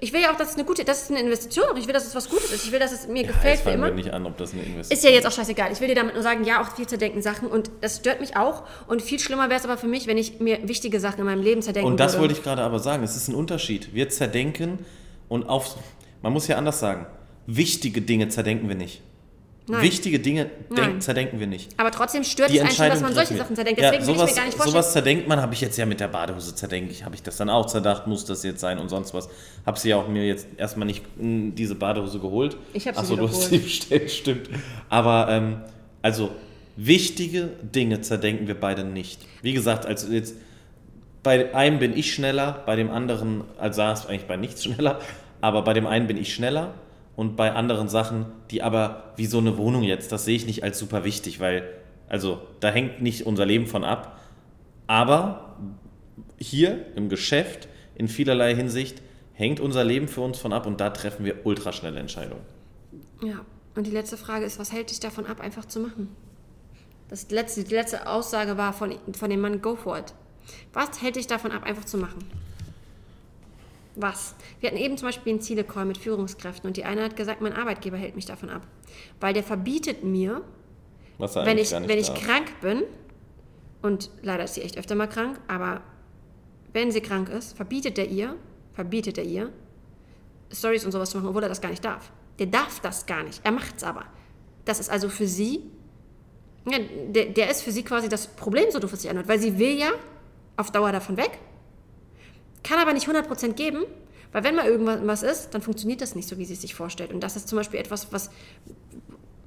Ich 0.00 0.14
will 0.14 0.22
ja 0.22 0.32
auch, 0.32 0.36
dass 0.36 0.48
es 0.50 0.54
eine 0.54 0.64
gute, 0.64 0.82
das 0.84 1.02
ist 1.02 1.10
eine 1.10 1.20
Investition, 1.20 1.76
ich 1.76 1.86
will, 1.86 1.92
dass 1.92 2.06
es 2.06 2.14
was 2.14 2.28
Gutes 2.30 2.50
ist. 2.52 2.64
Ich 2.64 2.72
will, 2.72 2.78
dass 2.78 2.92
es 2.92 3.06
mir 3.06 3.20
Ja, 3.22 3.28
gefällt 3.28 3.60
fangen 3.60 3.80
wir 3.82 3.88
immer. 3.88 3.96
nicht 3.96 4.10
an, 4.10 4.24
ob 4.24 4.38
das 4.38 4.52
eine 4.54 4.62
Investition 4.62 4.96
Ist 4.96 5.04
ja 5.04 5.10
jetzt 5.10 5.26
auch 5.26 5.32
scheißegal. 5.32 5.70
Ich 5.72 5.80
will 5.82 5.88
dir 5.88 5.94
damit 5.94 6.14
nur 6.14 6.22
sagen, 6.22 6.42
ja, 6.44 6.62
auch 6.62 6.74
viel 6.74 6.86
zerdenken 6.86 7.20
Sachen 7.20 7.48
und 7.48 7.70
das 7.82 7.96
stört 7.98 8.20
mich 8.20 8.34
auch. 8.38 8.62
Und 8.86 9.02
viel 9.02 9.18
schlimmer 9.18 9.50
wäre 9.50 9.58
es 9.60 9.64
aber 9.66 9.76
für 9.76 9.88
mich, 9.88 10.06
wenn 10.06 10.16
ich 10.16 10.40
mir 10.40 10.66
wichtige 10.66 11.00
Sachen 11.00 11.20
in 11.20 11.26
meinem 11.26 11.42
Leben 11.42 11.60
zerdenken 11.60 11.90
Und 11.90 12.00
das 12.00 12.12
würde. 12.14 12.22
wollte 12.22 12.34
ich 12.34 12.42
gerade 12.42 12.62
aber 12.62 12.78
sagen. 12.78 13.02
Es 13.02 13.14
ist 13.14 13.28
ein 13.28 13.34
Unterschied. 13.34 13.92
Wir 13.94 14.08
zerdenken 14.08 14.78
und 15.28 15.50
auf. 15.50 15.76
Man 16.22 16.32
muss 16.32 16.48
ja 16.48 16.56
anders 16.56 16.80
sagen. 16.80 17.06
Wichtige 17.46 18.00
Dinge 18.00 18.28
zerdenken 18.30 18.68
wir 18.70 18.76
nicht. 18.76 19.02
Nein. 19.68 19.82
Wichtige 19.82 20.18
Dinge 20.18 20.50
denk, 20.74 21.02
zerdenken 21.02 21.38
wir 21.40 21.46
nicht. 21.46 21.72
Aber 21.78 21.90
trotzdem 21.90 22.24
stört 22.24 22.50
Die 22.50 22.56
es 22.56 22.62
einen 22.62 22.70
schon, 22.72 22.88
dass 22.88 23.00
man 23.00 23.12
solche. 23.14 23.36
Sachen 23.36 23.54
zerdenkt. 23.54 23.80
Ja, 23.80 23.90
Deswegen 23.90 24.06
will 24.08 24.14
sowas, 24.16 24.30
ich 24.30 24.34
mir 24.36 24.40
gar 24.40 24.46
nicht 24.46 24.56
vorstellen. 24.56 24.82
sowas 24.82 24.92
zerdenkt 24.92 25.28
man, 25.28 25.40
habe 25.42 25.52
ich 25.54 25.60
jetzt 25.60 25.76
ja 25.76 25.84
mit 25.86 26.00
der 26.00 26.08
Badehose 26.08 26.54
zerdenkt. 26.54 26.90
Ich 26.90 27.04
habe 27.04 27.14
ich 27.14 27.22
das 27.22 27.36
dann 27.36 27.50
auch 27.50 27.66
zerdacht, 27.66 28.06
muss 28.06 28.24
das 28.24 28.42
jetzt 28.42 28.60
sein 28.60 28.78
und 28.78 28.88
sonst 28.88 29.12
was. 29.12 29.28
Habe 29.66 29.78
sie 29.78 29.90
ja 29.90 29.96
auch 29.96 30.08
mir 30.08 30.26
jetzt 30.26 30.46
erstmal 30.56 30.86
nicht 30.86 31.04
mh, 31.20 31.52
diese 31.54 31.74
Badehose 31.74 32.18
geholt. 32.18 32.56
Ich 32.72 32.88
hab 32.88 32.94
sie 32.94 33.00
Achso, 33.02 33.16
du 33.16 33.28
hast 33.28 33.50
sie 33.50 33.58
bestellt, 33.58 34.10
stimmt. 34.10 34.48
Aber 34.88 35.28
ähm, 35.30 35.60
also 36.00 36.30
wichtige 36.76 37.50
Dinge 37.62 38.00
zerdenken 38.00 38.46
wir 38.46 38.58
beide 38.58 38.84
nicht. 38.84 39.20
Wie 39.42 39.52
gesagt, 39.52 39.84
also 39.84 40.10
jetzt 40.12 40.34
bei 41.22 41.54
einem 41.54 41.78
bin 41.78 41.96
ich 41.96 42.14
schneller, 42.14 42.62
bei 42.64 42.76
dem 42.76 42.90
anderen, 42.90 43.44
also 43.58 43.76
saß 43.78 44.06
eigentlich 44.06 44.26
bei 44.26 44.36
nichts 44.36 44.64
schneller, 44.64 45.00
aber 45.40 45.62
bei 45.62 45.74
dem 45.74 45.86
einen 45.86 46.06
bin 46.06 46.16
ich 46.16 46.32
schneller 46.32 46.74
und 47.18 47.34
bei 47.34 47.52
anderen 47.52 47.88
Sachen, 47.88 48.26
die 48.52 48.62
aber 48.62 49.12
wie 49.16 49.26
so 49.26 49.38
eine 49.38 49.58
Wohnung 49.58 49.82
jetzt, 49.82 50.12
das 50.12 50.24
sehe 50.24 50.36
ich 50.36 50.46
nicht 50.46 50.62
als 50.62 50.78
super 50.78 51.02
wichtig, 51.02 51.40
weil, 51.40 51.68
also 52.08 52.40
da 52.60 52.68
hängt 52.70 53.02
nicht 53.02 53.26
unser 53.26 53.44
Leben 53.44 53.66
von 53.66 53.82
ab. 53.82 54.20
Aber 54.86 55.56
hier 56.36 56.86
im 56.94 57.08
Geschäft, 57.08 57.66
in 57.96 58.06
vielerlei 58.06 58.54
Hinsicht, 58.54 59.02
hängt 59.32 59.58
unser 59.58 59.82
Leben 59.82 60.06
für 60.06 60.20
uns 60.20 60.38
von 60.38 60.52
ab 60.52 60.64
und 60.64 60.80
da 60.80 60.90
treffen 60.90 61.24
wir 61.24 61.44
ultraschnelle 61.44 61.98
Entscheidungen. 61.98 62.44
Ja, 63.20 63.40
und 63.74 63.88
die 63.88 63.90
letzte 63.90 64.16
Frage 64.16 64.44
ist, 64.44 64.60
was 64.60 64.70
hält 64.70 64.90
dich 64.90 65.00
davon 65.00 65.26
ab, 65.26 65.40
einfach 65.40 65.64
zu 65.64 65.80
machen? 65.80 66.14
Das 67.08 67.32
letzte, 67.32 67.64
die 67.64 67.74
letzte 67.74 68.06
Aussage 68.06 68.56
war 68.56 68.72
von, 68.72 68.94
von 69.12 69.28
dem 69.28 69.40
Mann, 69.40 69.60
go 69.60 69.74
for 69.74 69.98
it. 69.98 70.14
Was 70.72 71.02
hält 71.02 71.16
dich 71.16 71.26
davon 71.26 71.50
ab, 71.50 71.64
einfach 71.64 71.84
zu 71.84 71.98
machen? 71.98 72.20
Was? 74.00 74.36
Wir 74.60 74.70
hatten 74.70 74.78
eben 74.78 74.96
zum 74.96 75.08
Beispiel 75.08 75.32
einen 75.32 75.40
Ziele-Call 75.40 75.84
mit 75.84 75.98
Führungskräften 75.98 76.68
und 76.68 76.76
die 76.76 76.84
eine 76.84 77.02
hat 77.02 77.16
gesagt, 77.16 77.40
mein 77.40 77.52
Arbeitgeber 77.52 77.96
hält 77.96 78.14
mich 78.14 78.26
davon 78.26 78.48
ab. 78.48 78.62
Weil 79.18 79.34
der 79.34 79.42
verbietet 79.42 80.04
mir, 80.04 80.42
wenn 81.18 81.58
ich, 81.58 81.72
wenn 81.72 81.98
ich 81.98 82.06
darf. 82.06 82.22
krank 82.22 82.60
bin, 82.60 82.84
und 83.82 84.10
leider 84.22 84.44
ist 84.44 84.54
sie 84.54 84.62
echt 84.62 84.78
öfter 84.78 84.94
mal 84.94 85.08
krank, 85.08 85.40
aber 85.48 85.82
wenn 86.72 86.92
sie 86.92 87.00
krank 87.00 87.28
ist, 87.28 87.56
verbietet 87.56 87.98
er 87.98 88.06
ihr, 88.06 88.36
verbietet 88.72 89.18
er 89.18 89.24
ihr, 89.24 89.52
Stories 90.52 90.84
und 90.84 90.92
sowas 90.92 91.10
zu 91.10 91.18
machen, 91.18 91.30
obwohl 91.30 91.42
er 91.42 91.48
das 91.48 91.60
gar 91.60 91.70
nicht 91.70 91.84
darf. 91.84 92.12
Der 92.38 92.46
darf 92.46 92.78
das 92.78 93.04
gar 93.06 93.24
nicht. 93.24 93.40
Er 93.42 93.50
macht 93.50 93.78
es 93.78 93.82
aber. 93.82 94.04
Das 94.64 94.78
ist 94.78 94.90
also 94.90 95.08
für 95.08 95.26
sie, 95.26 95.64
ja, 96.70 96.78
der, 97.08 97.26
der 97.26 97.50
ist 97.50 97.62
für 97.62 97.72
sie 97.72 97.82
quasi 97.82 98.08
das 98.08 98.28
Problem, 98.28 98.70
so 98.70 98.78
doof 98.78 98.92
es 98.92 99.02
sich 99.02 99.10
anhört, 99.10 99.26
weil 99.26 99.40
sie 99.40 99.58
will 99.58 99.76
ja 99.76 99.90
auf 100.56 100.70
Dauer 100.70 100.92
davon 100.92 101.16
weg, 101.16 101.38
kann 102.62 102.78
aber 102.78 102.92
nicht 102.92 103.08
100% 103.08 103.52
geben, 103.52 103.84
weil 104.32 104.44
wenn 104.44 104.54
mal 104.54 104.66
irgendwas 104.66 105.22
ist, 105.22 105.54
dann 105.54 105.62
funktioniert 105.62 106.00
das 106.00 106.14
nicht 106.14 106.28
so, 106.28 106.38
wie 106.38 106.44
sie 106.44 106.54
es 106.54 106.60
sich 106.60 106.74
vorstellt. 106.74 107.12
Und 107.12 107.20
das 107.20 107.36
ist 107.36 107.48
zum 107.48 107.56
Beispiel 107.56 107.80
etwas, 107.80 108.12
was 108.12 108.30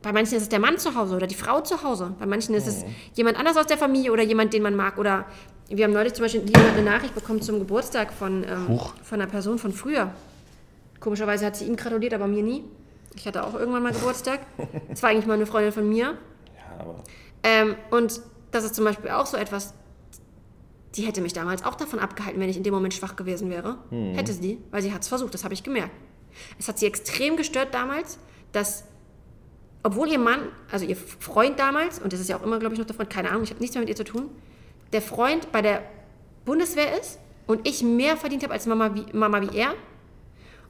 bei 0.02 0.12
manchen 0.12 0.36
ist 0.36 0.44
es 0.44 0.50
der 0.50 0.60
Mann 0.60 0.80
zu 0.80 0.96
Hause 0.96 1.16
oder 1.16 1.28
die 1.28 1.36
Frau 1.36 1.62
zu 1.62 1.84
Hause. 1.84 2.16
Bei 2.20 2.26
manchen 2.26 2.56
ist 2.56 2.68
es 2.68 2.84
jemand 3.14 3.38
anders 3.38 3.56
aus 3.58 3.68
der 3.68 3.78
Familie 3.78 4.12
oder 4.12 4.24
jemand, 4.24 4.52
den 4.54 4.64
man 4.64 4.76
mag. 4.76 4.98
Oder 4.98 5.26
wir 5.70 5.86
haben 5.86 5.94
neulich 5.94 6.14
zum 6.14 6.24
Beispiel 6.26 6.44
eine 6.56 6.82
Nachricht 6.84 7.14
bekommen 7.14 7.42
zum 7.42 7.60
Geburtstag 7.60 8.12
von, 8.12 8.44
ähm, 8.44 8.80
von 9.04 9.22
einer 9.22 9.30
Person 9.30 9.60
von 9.60 9.72
früher. 9.72 10.12
Komischerweise 11.00 11.46
hat 11.46 11.56
sie 11.56 11.66
ihm 11.66 11.76
gratuliert, 11.76 12.14
aber 12.14 12.28
mir 12.28 12.42
nie. 12.42 12.64
Ich 13.16 13.28
hatte 13.28 13.46
auch 13.46 13.54
irgendwann 13.54 13.84
mal 13.84 13.92
Geburtstag. 13.92 14.40
Das 14.90 15.04
war 15.04 15.12
eigentlich 15.12 15.28
mal 15.28 15.36
eine 15.36 15.46
Freundin 15.46 15.72
von 15.72 15.88
mir. 15.88 16.06
Ja, 16.06 16.80
aber 16.80 17.04
Ähm, 17.44 17.76
und 17.92 18.22
das 18.52 18.64
ist 18.64 18.76
zum 18.76 18.86
Beispiel 18.86 19.12
auch 19.12 19.26
so 19.26 19.38
etwas, 19.38 19.74
die 20.96 21.04
hätte 21.04 21.22
mich 21.22 21.34
damals 21.34 21.64
auch 21.64 21.76
davon 21.76 22.00
abgehalten, 22.00 22.40
wenn 22.40 22.50
ich 22.50 22.58
in 22.58 22.64
dem 22.64 22.74
Moment 22.74 22.94
schwach 22.94 23.16
gewesen 23.16 23.50
wäre. 23.50 23.78
Hätte 24.16 24.34
sie, 24.34 24.60
weil 24.72 24.82
sie 24.82 24.94
hat 24.94 25.02
es 25.02 25.08
versucht, 25.08 25.34
das 25.34 25.44
habe 25.44 25.54
ich 25.54 25.64
gemerkt. 25.64 25.92
Es 26.60 26.68
hat 26.68 26.80
sie 26.80 26.86
extrem 26.86 27.38
gestört 27.38 27.74
damals, 27.74 28.20
dass, 28.52 28.84
obwohl 29.84 30.10
ihr 30.10 30.20
Mann, 30.20 30.50
also 30.72 30.86
ihr 30.86 30.96
Freund 30.96 31.60
damals, 31.60 32.00
und 32.00 32.12
das 32.14 32.20
ist 32.20 32.30
ja 32.30 32.38
auch 32.38 32.44
immer, 32.44 32.60
glaube 32.60 32.74
ich, 32.74 32.80
noch 32.80 32.88
der 32.88 32.96
Freund, 32.96 33.10
keine 33.10 33.30
Ahnung, 33.30 33.44
ich 33.44 33.50
habe 33.50 33.60
nichts 33.60 33.76
mehr 33.76 33.82
mit 33.82 33.90
ihr 33.90 33.96
zu 33.96 34.04
tun, 34.04 34.30
der 34.92 35.02
Freund 35.02 35.52
bei 35.52 35.62
der 35.62 35.84
Bundeswehr 36.46 37.00
ist 37.00 37.20
und 37.48 37.68
ich 37.68 37.84
mehr 37.84 38.18
verdient 38.18 38.44
habe 38.44 38.54
als 38.54 38.66
Mama 38.66 38.94
wie, 38.96 39.06
Mama 39.14 39.42
wie 39.42 39.58
er. 39.58 39.76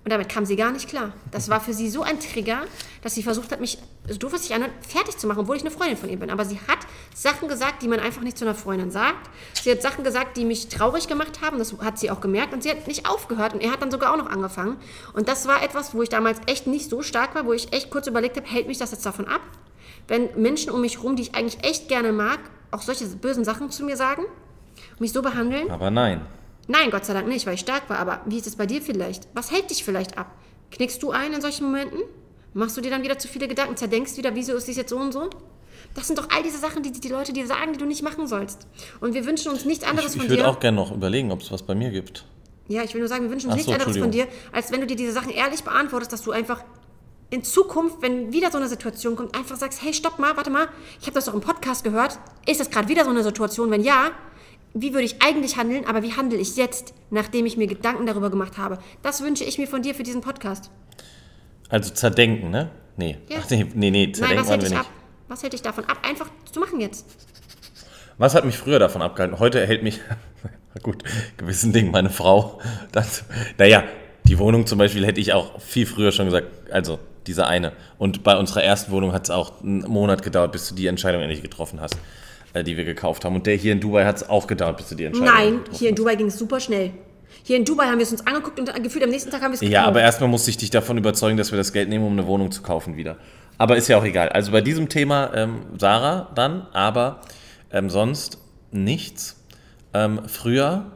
Und 0.03 0.11
damit 0.11 0.29
kam 0.29 0.45
sie 0.45 0.55
gar 0.55 0.71
nicht 0.71 0.89
klar. 0.89 1.13
Das 1.29 1.49
war 1.49 1.61
für 1.61 1.73
sie 1.73 1.87
so 1.87 2.01
ein 2.01 2.19
Trigger, 2.19 2.63
dass 3.03 3.13
sie 3.13 3.21
versucht 3.21 3.51
hat, 3.51 3.59
mich, 3.59 3.77
so 4.07 4.17
doof 4.17 4.33
es 4.33 4.43
sich 4.43 4.55
anhört, 4.55 4.71
fertig 4.81 5.17
zu 5.17 5.27
machen, 5.27 5.41
obwohl 5.41 5.57
ich 5.57 5.61
eine 5.61 5.69
Freundin 5.69 5.95
von 5.95 6.09
ihr 6.09 6.17
bin. 6.17 6.31
Aber 6.31 6.43
sie 6.43 6.59
hat 6.67 6.79
Sachen 7.13 7.47
gesagt, 7.47 7.83
die 7.83 7.87
man 7.87 7.99
einfach 7.99 8.23
nicht 8.23 8.35
zu 8.35 8.45
einer 8.45 8.55
Freundin 8.55 8.89
sagt. 8.89 9.29
Sie 9.61 9.69
hat 9.69 9.83
Sachen 9.83 10.03
gesagt, 10.03 10.37
die 10.37 10.45
mich 10.45 10.69
traurig 10.69 11.07
gemacht 11.07 11.41
haben. 11.41 11.59
Das 11.59 11.75
hat 11.79 11.99
sie 11.99 12.09
auch 12.09 12.19
gemerkt. 12.19 12.51
Und 12.51 12.63
sie 12.63 12.71
hat 12.71 12.87
nicht 12.87 13.07
aufgehört. 13.07 13.53
Und 13.53 13.61
er 13.61 13.71
hat 13.71 13.81
dann 13.83 13.91
sogar 13.91 14.13
auch 14.13 14.17
noch 14.17 14.29
angefangen. 14.29 14.77
Und 15.13 15.27
das 15.27 15.47
war 15.47 15.63
etwas, 15.63 15.93
wo 15.93 16.01
ich 16.01 16.09
damals 16.09 16.39
echt 16.47 16.65
nicht 16.65 16.89
so 16.89 17.03
stark 17.03 17.35
war, 17.35 17.45
wo 17.45 17.53
ich 17.53 17.71
echt 17.71 17.91
kurz 17.91 18.07
überlegt 18.07 18.37
habe, 18.37 18.47
hält 18.47 18.67
mich 18.67 18.79
das 18.79 18.91
jetzt 18.91 19.05
davon 19.05 19.27
ab? 19.27 19.41
Wenn 20.07 20.29
Menschen 20.35 20.71
um 20.71 20.81
mich 20.81 20.97
herum, 20.97 21.15
die 21.15 21.21
ich 21.21 21.35
eigentlich 21.35 21.63
echt 21.63 21.87
gerne 21.89 22.11
mag, 22.11 22.39
auch 22.71 22.81
solche 22.81 23.05
bösen 23.05 23.45
Sachen 23.45 23.69
zu 23.69 23.83
mir 23.83 23.97
sagen, 23.97 24.23
mich 24.97 25.11
so 25.13 25.21
behandeln, 25.21 25.69
aber 25.69 25.91
nein. 25.91 26.21
Nein, 26.71 26.89
Gott 26.89 27.03
sei 27.05 27.13
Dank 27.13 27.27
nicht, 27.27 27.45
weil 27.45 27.55
ich 27.55 27.59
stark 27.59 27.89
war. 27.89 27.99
Aber 27.99 28.21
wie 28.25 28.37
ist 28.37 28.47
es 28.47 28.55
bei 28.55 28.65
dir 28.65 28.81
vielleicht? 28.81 29.27
Was 29.33 29.51
hält 29.51 29.69
dich 29.69 29.83
vielleicht 29.83 30.17
ab? 30.17 30.33
Knickst 30.71 31.03
du 31.03 31.11
ein 31.11 31.33
in 31.33 31.41
solchen 31.41 31.65
Momenten? 31.65 31.99
Machst 32.53 32.77
du 32.77 32.81
dir 32.81 32.89
dann 32.89 33.03
wieder 33.03 33.19
zu 33.19 33.27
viele 33.27 33.49
Gedanken? 33.49 33.75
Zerdenkst 33.75 34.15
wieder, 34.15 34.35
wieso 34.35 34.53
ist 34.53 34.67
dies 34.69 34.77
jetzt 34.77 34.89
so 34.89 34.97
und 34.97 35.11
so? 35.11 35.29
Das 35.95 36.07
sind 36.07 36.17
doch 36.17 36.29
all 36.33 36.43
diese 36.43 36.59
Sachen, 36.59 36.81
die 36.81 36.91
die 36.93 37.09
Leute 37.09 37.33
dir 37.33 37.45
sagen, 37.45 37.73
die 37.73 37.77
du 37.79 37.85
nicht 37.85 38.03
machen 38.03 38.25
sollst. 38.25 38.67
Und 39.01 39.13
wir 39.13 39.25
wünschen 39.25 39.51
uns 39.51 39.65
nichts 39.65 39.83
anderes 39.83 40.11
Ich, 40.11 40.15
ich 40.15 40.21
von 40.21 40.29
würde 40.29 40.43
dir. 40.43 40.49
auch 40.49 40.59
gerne 40.61 40.77
noch 40.77 40.93
überlegen, 40.93 41.31
ob 41.33 41.41
es 41.41 41.51
was 41.51 41.63
bei 41.63 41.75
mir 41.75 41.89
gibt. 41.89 42.25
Ja, 42.69 42.83
ich 42.83 42.93
will 42.93 43.01
nur 43.01 43.09
sagen, 43.09 43.23
wir 43.23 43.31
wünschen 43.31 43.47
uns 43.47 43.53
Ach 43.53 43.57
nichts 43.57 43.67
so, 43.67 43.73
anderes 43.73 43.97
von 43.97 44.11
dir, 44.11 44.27
als 44.53 44.71
wenn 44.71 44.79
du 44.79 44.87
dir 44.87 44.95
diese 44.95 45.11
Sachen 45.11 45.31
ehrlich 45.31 45.63
beantwortest, 45.63 46.13
dass 46.13 46.21
du 46.21 46.31
einfach 46.31 46.63
in 47.31 47.43
Zukunft, 47.43 48.01
wenn 48.01 48.31
wieder 48.31 48.49
so 48.51 48.57
eine 48.57 48.69
Situation 48.69 49.17
kommt, 49.17 49.35
einfach 49.35 49.57
sagst, 49.57 49.81
hey, 49.81 49.93
stopp 49.93 50.19
mal, 50.19 50.37
warte 50.37 50.49
mal, 50.49 50.69
ich 50.99 51.07
habe 51.07 51.15
das 51.15 51.25
doch 51.25 51.33
im 51.33 51.41
Podcast 51.41 51.83
gehört. 51.83 52.17
Ist 52.45 52.61
das 52.61 52.69
gerade 52.69 52.87
wieder 52.87 53.03
so 53.03 53.09
eine 53.09 53.23
Situation? 53.23 53.71
Wenn 53.71 53.83
ja, 53.83 54.11
wie 54.73 54.93
würde 54.93 55.05
ich 55.05 55.21
eigentlich 55.21 55.57
handeln, 55.57 55.85
aber 55.85 56.03
wie 56.03 56.13
handle 56.13 56.37
ich 56.37 56.55
jetzt, 56.55 56.93
nachdem 57.09 57.45
ich 57.45 57.57
mir 57.57 57.67
Gedanken 57.67 58.05
darüber 58.05 58.29
gemacht 58.29 58.57
habe? 58.57 58.77
Das 59.01 59.21
wünsche 59.21 59.43
ich 59.43 59.57
mir 59.57 59.67
von 59.67 59.81
dir 59.81 59.93
für 59.95 60.03
diesen 60.03 60.21
Podcast. 60.21 60.71
Also 61.69 61.93
zerdenken, 61.93 62.51
ne? 62.51 62.69
Nee. 62.97 63.17
Ja. 63.29 63.39
Ach, 63.41 63.49
nee, 63.49 63.65
nee, 63.73 63.91
nee, 63.91 64.05
Nein, 64.05 64.13
zerdenken 64.13 64.39
was 64.41 64.47
wollen 64.47 64.59
hält 64.59 64.61
wir 64.61 64.69
dich 64.69 64.77
nicht. 64.77 64.79
ab? 64.79 64.93
Was 65.27 65.43
hält 65.43 65.53
dich 65.53 65.61
davon 65.61 65.85
ab, 65.85 65.97
einfach 66.03 66.29
zu 66.51 66.59
machen 66.59 66.79
jetzt? 66.79 67.05
Was 68.17 68.35
hat 68.35 68.45
mich 68.45 68.57
früher 68.57 68.79
davon 68.79 69.01
abgehalten? 69.01 69.39
Heute 69.39 69.65
hält 69.65 69.83
mich, 69.83 69.99
gut, 70.83 71.03
gewissen 71.37 71.73
Dingen 71.73 71.91
meine 71.91 72.09
Frau. 72.09 72.59
Das, 72.91 73.23
naja, 73.57 73.83
die 74.25 74.37
Wohnung 74.39 74.67
zum 74.67 74.77
Beispiel 74.77 75.05
hätte 75.05 75.19
ich 75.19 75.33
auch 75.33 75.59
viel 75.59 75.85
früher 75.85 76.11
schon 76.11 76.25
gesagt, 76.25 76.47
also 76.71 76.99
diese 77.27 77.47
eine. 77.47 77.71
Und 77.97 78.23
bei 78.23 78.35
unserer 78.37 78.63
ersten 78.63 78.91
Wohnung 78.91 79.13
hat 79.13 79.23
es 79.23 79.29
auch 79.29 79.61
einen 79.61 79.81
Monat 79.81 80.21
gedauert, 80.23 80.51
bis 80.51 80.69
du 80.69 80.75
die 80.75 80.87
Entscheidung 80.87 81.21
endlich 81.21 81.41
getroffen 81.41 81.79
hast, 81.81 81.97
die 82.53 82.77
wir 82.77 82.83
gekauft 82.83 83.25
haben. 83.25 83.35
Und 83.35 83.47
der 83.47 83.55
hier 83.55 83.73
in 83.73 83.79
Dubai 83.79 84.05
hat 84.05 84.17
es 84.17 84.29
auch 84.29 84.47
gedauert, 84.47 84.77
bis 84.77 84.89
du 84.89 84.95
die 84.95 85.05
Entscheidung 85.05 85.33
Nein, 85.33 85.59
hier 85.71 85.89
in. 85.89 85.95
Dubai 85.95 86.15
ging 86.15 86.27
es 86.27 86.37
super 86.37 86.59
schnell. 86.59 86.91
Hier 87.43 87.57
in 87.57 87.65
Dubai 87.65 87.85
haben 87.85 87.97
wir 87.97 88.03
es 88.03 88.11
uns 88.11 88.25
angeguckt 88.27 88.59
und 88.59 88.83
gefühlt 88.83 89.03
am 89.03 89.09
nächsten 89.09 89.31
Tag 89.31 89.41
haben 89.41 89.51
wir 89.51 89.55
es 89.55 89.61
gekauft. 89.61 89.73
Ja, 89.73 89.85
aber 89.85 90.01
erstmal 90.01 90.29
musste 90.29 90.49
ich 90.49 90.57
dich 90.57 90.69
davon 90.69 90.97
überzeugen, 90.97 91.37
dass 91.37 91.51
wir 91.51 91.57
das 91.57 91.73
Geld 91.73 91.89
nehmen, 91.89 92.05
um 92.05 92.13
eine 92.13 92.27
Wohnung 92.27 92.51
zu 92.51 92.61
kaufen 92.61 92.97
wieder. 92.97 93.17
Aber 93.57 93.77
ist 93.77 93.87
ja 93.87 93.97
auch 93.97 94.03
egal. 94.03 94.29
Also 94.29 94.51
bei 94.51 94.61
diesem 94.61 94.89
Thema 94.89 95.31
ähm, 95.33 95.61
Sarah 95.77 96.31
dann, 96.35 96.67
aber 96.73 97.21
ähm, 97.71 97.89
sonst 97.89 98.37
nichts. 98.71 99.37
Ähm, 99.93 100.21
früher 100.27 100.91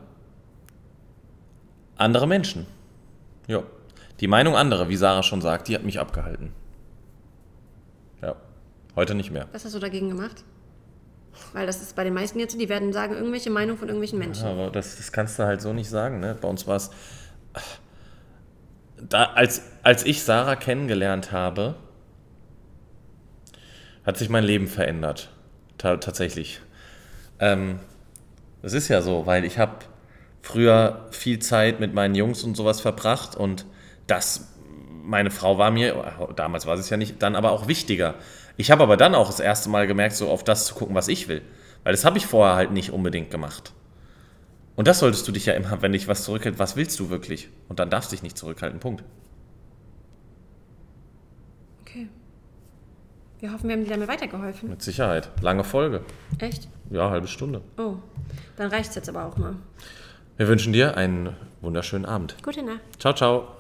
andere 1.97 2.27
Menschen. 2.27 2.65
Ja. 3.47 3.63
Die 4.19 4.27
Meinung 4.27 4.55
anderer, 4.55 4.89
wie 4.89 4.95
Sarah 4.95 5.23
schon 5.23 5.41
sagt, 5.41 5.67
die 5.67 5.75
hat 5.75 5.83
mich 5.83 5.99
abgehalten. 5.99 6.53
Ja. 8.21 8.35
Heute 8.95 9.15
nicht 9.15 9.31
mehr. 9.31 9.47
Was 9.51 9.65
hast 9.65 9.75
du 9.75 9.79
dagegen 9.79 10.09
gemacht? 10.09 10.43
Weil 11.53 11.65
das 11.67 11.81
ist 11.81 11.95
bei 11.95 12.03
den 12.03 12.13
meisten 12.13 12.39
jetzt 12.39 12.53
so, 12.53 12.59
die 12.59 12.69
werden 12.69 12.93
sagen, 12.93 13.15
irgendwelche 13.15 13.49
Meinung 13.49 13.77
von 13.77 13.87
irgendwelchen 13.87 14.19
Menschen. 14.19 14.45
Aber 14.45 14.69
das, 14.69 14.97
das 14.97 15.11
kannst 15.11 15.39
du 15.39 15.43
halt 15.43 15.61
so 15.61 15.73
nicht 15.73 15.89
sagen. 15.89 16.19
Ne? 16.19 16.37
Bei 16.39 16.47
uns 16.47 16.67
war 16.67 16.75
es. 16.75 16.89
Als, 19.11 19.61
als 19.83 20.05
ich 20.05 20.23
Sarah 20.23 20.55
kennengelernt 20.55 21.31
habe, 21.31 21.75
hat 24.05 24.17
sich 24.17 24.29
mein 24.29 24.43
Leben 24.43 24.67
verändert. 24.67 25.29
Ta 25.77 25.97
tatsächlich. 25.97 26.61
Ähm, 27.39 27.79
ist 28.61 28.87
ja 28.87 29.01
so, 29.01 29.25
weil 29.25 29.45
ich 29.45 29.59
habe 29.59 29.73
früher 30.41 31.07
viel 31.11 31.39
Zeit 31.39 31.79
mit 31.79 31.93
meinen 31.93 32.15
Jungs 32.15 32.43
und 32.43 32.55
sowas 32.55 32.79
verbracht 32.79 33.35
und 33.35 33.65
das, 34.07 34.53
meine 35.03 35.31
Frau 35.31 35.57
war 35.57 35.71
mir, 35.71 36.31
damals 36.35 36.65
war 36.65 36.77
es 36.77 36.89
ja 36.89 36.97
nicht, 36.97 37.21
dann 37.21 37.35
aber 37.35 37.51
auch 37.51 37.67
wichtiger. 37.67 38.15
Ich 38.57 38.71
habe 38.71 38.83
aber 38.83 38.97
dann 38.97 39.15
auch 39.15 39.27
das 39.27 39.39
erste 39.39 39.69
Mal 39.69 39.87
gemerkt, 39.87 40.15
so 40.15 40.29
auf 40.29 40.43
das 40.43 40.65
zu 40.65 40.75
gucken, 40.75 40.95
was 40.95 41.07
ich 41.07 41.27
will. 41.27 41.41
Weil 41.83 41.93
das 41.93 42.05
habe 42.05 42.17
ich 42.17 42.25
vorher 42.25 42.55
halt 42.55 42.71
nicht 42.71 42.91
unbedingt 42.91 43.29
gemacht. 43.29 43.73
Und 44.75 44.87
das 44.87 44.99
solltest 44.99 45.27
du 45.27 45.31
dich 45.31 45.45
ja 45.45 45.53
immer, 45.53 45.81
wenn 45.81 45.93
dich 45.93 46.07
was 46.07 46.23
zurückhält, 46.23 46.59
was 46.59 46.75
willst 46.75 46.99
du 46.99 47.09
wirklich? 47.09 47.49
Und 47.69 47.79
dann 47.79 47.89
darfst 47.89 48.11
du 48.11 48.15
dich 48.15 48.23
nicht 48.23 48.37
zurückhalten, 48.37 48.79
Punkt. 48.79 49.03
Okay. 51.81 52.09
Wir 53.39 53.53
hoffen, 53.53 53.69
wir 53.69 53.75
haben 53.75 53.83
dir 53.83 53.91
damit 53.91 54.07
weitergeholfen. 54.07 54.69
Mit 54.69 54.81
Sicherheit. 54.81 55.29
Lange 55.41 55.63
Folge. 55.63 56.01
Echt? 56.39 56.67
Ja, 56.89 57.09
halbe 57.09 57.27
Stunde. 57.27 57.61
Oh, 57.77 57.95
dann 58.57 58.69
reicht's 58.69 58.95
jetzt 58.95 59.09
aber 59.09 59.25
auch 59.25 59.37
mal. 59.37 59.55
Wir 60.37 60.47
wünschen 60.47 60.73
dir 60.73 60.97
einen 60.97 61.35
wunderschönen 61.61 62.05
Abend. 62.05 62.35
Gute 62.43 62.63
Nacht. 62.63 62.81
Ciao, 62.99 63.13
ciao. 63.13 63.54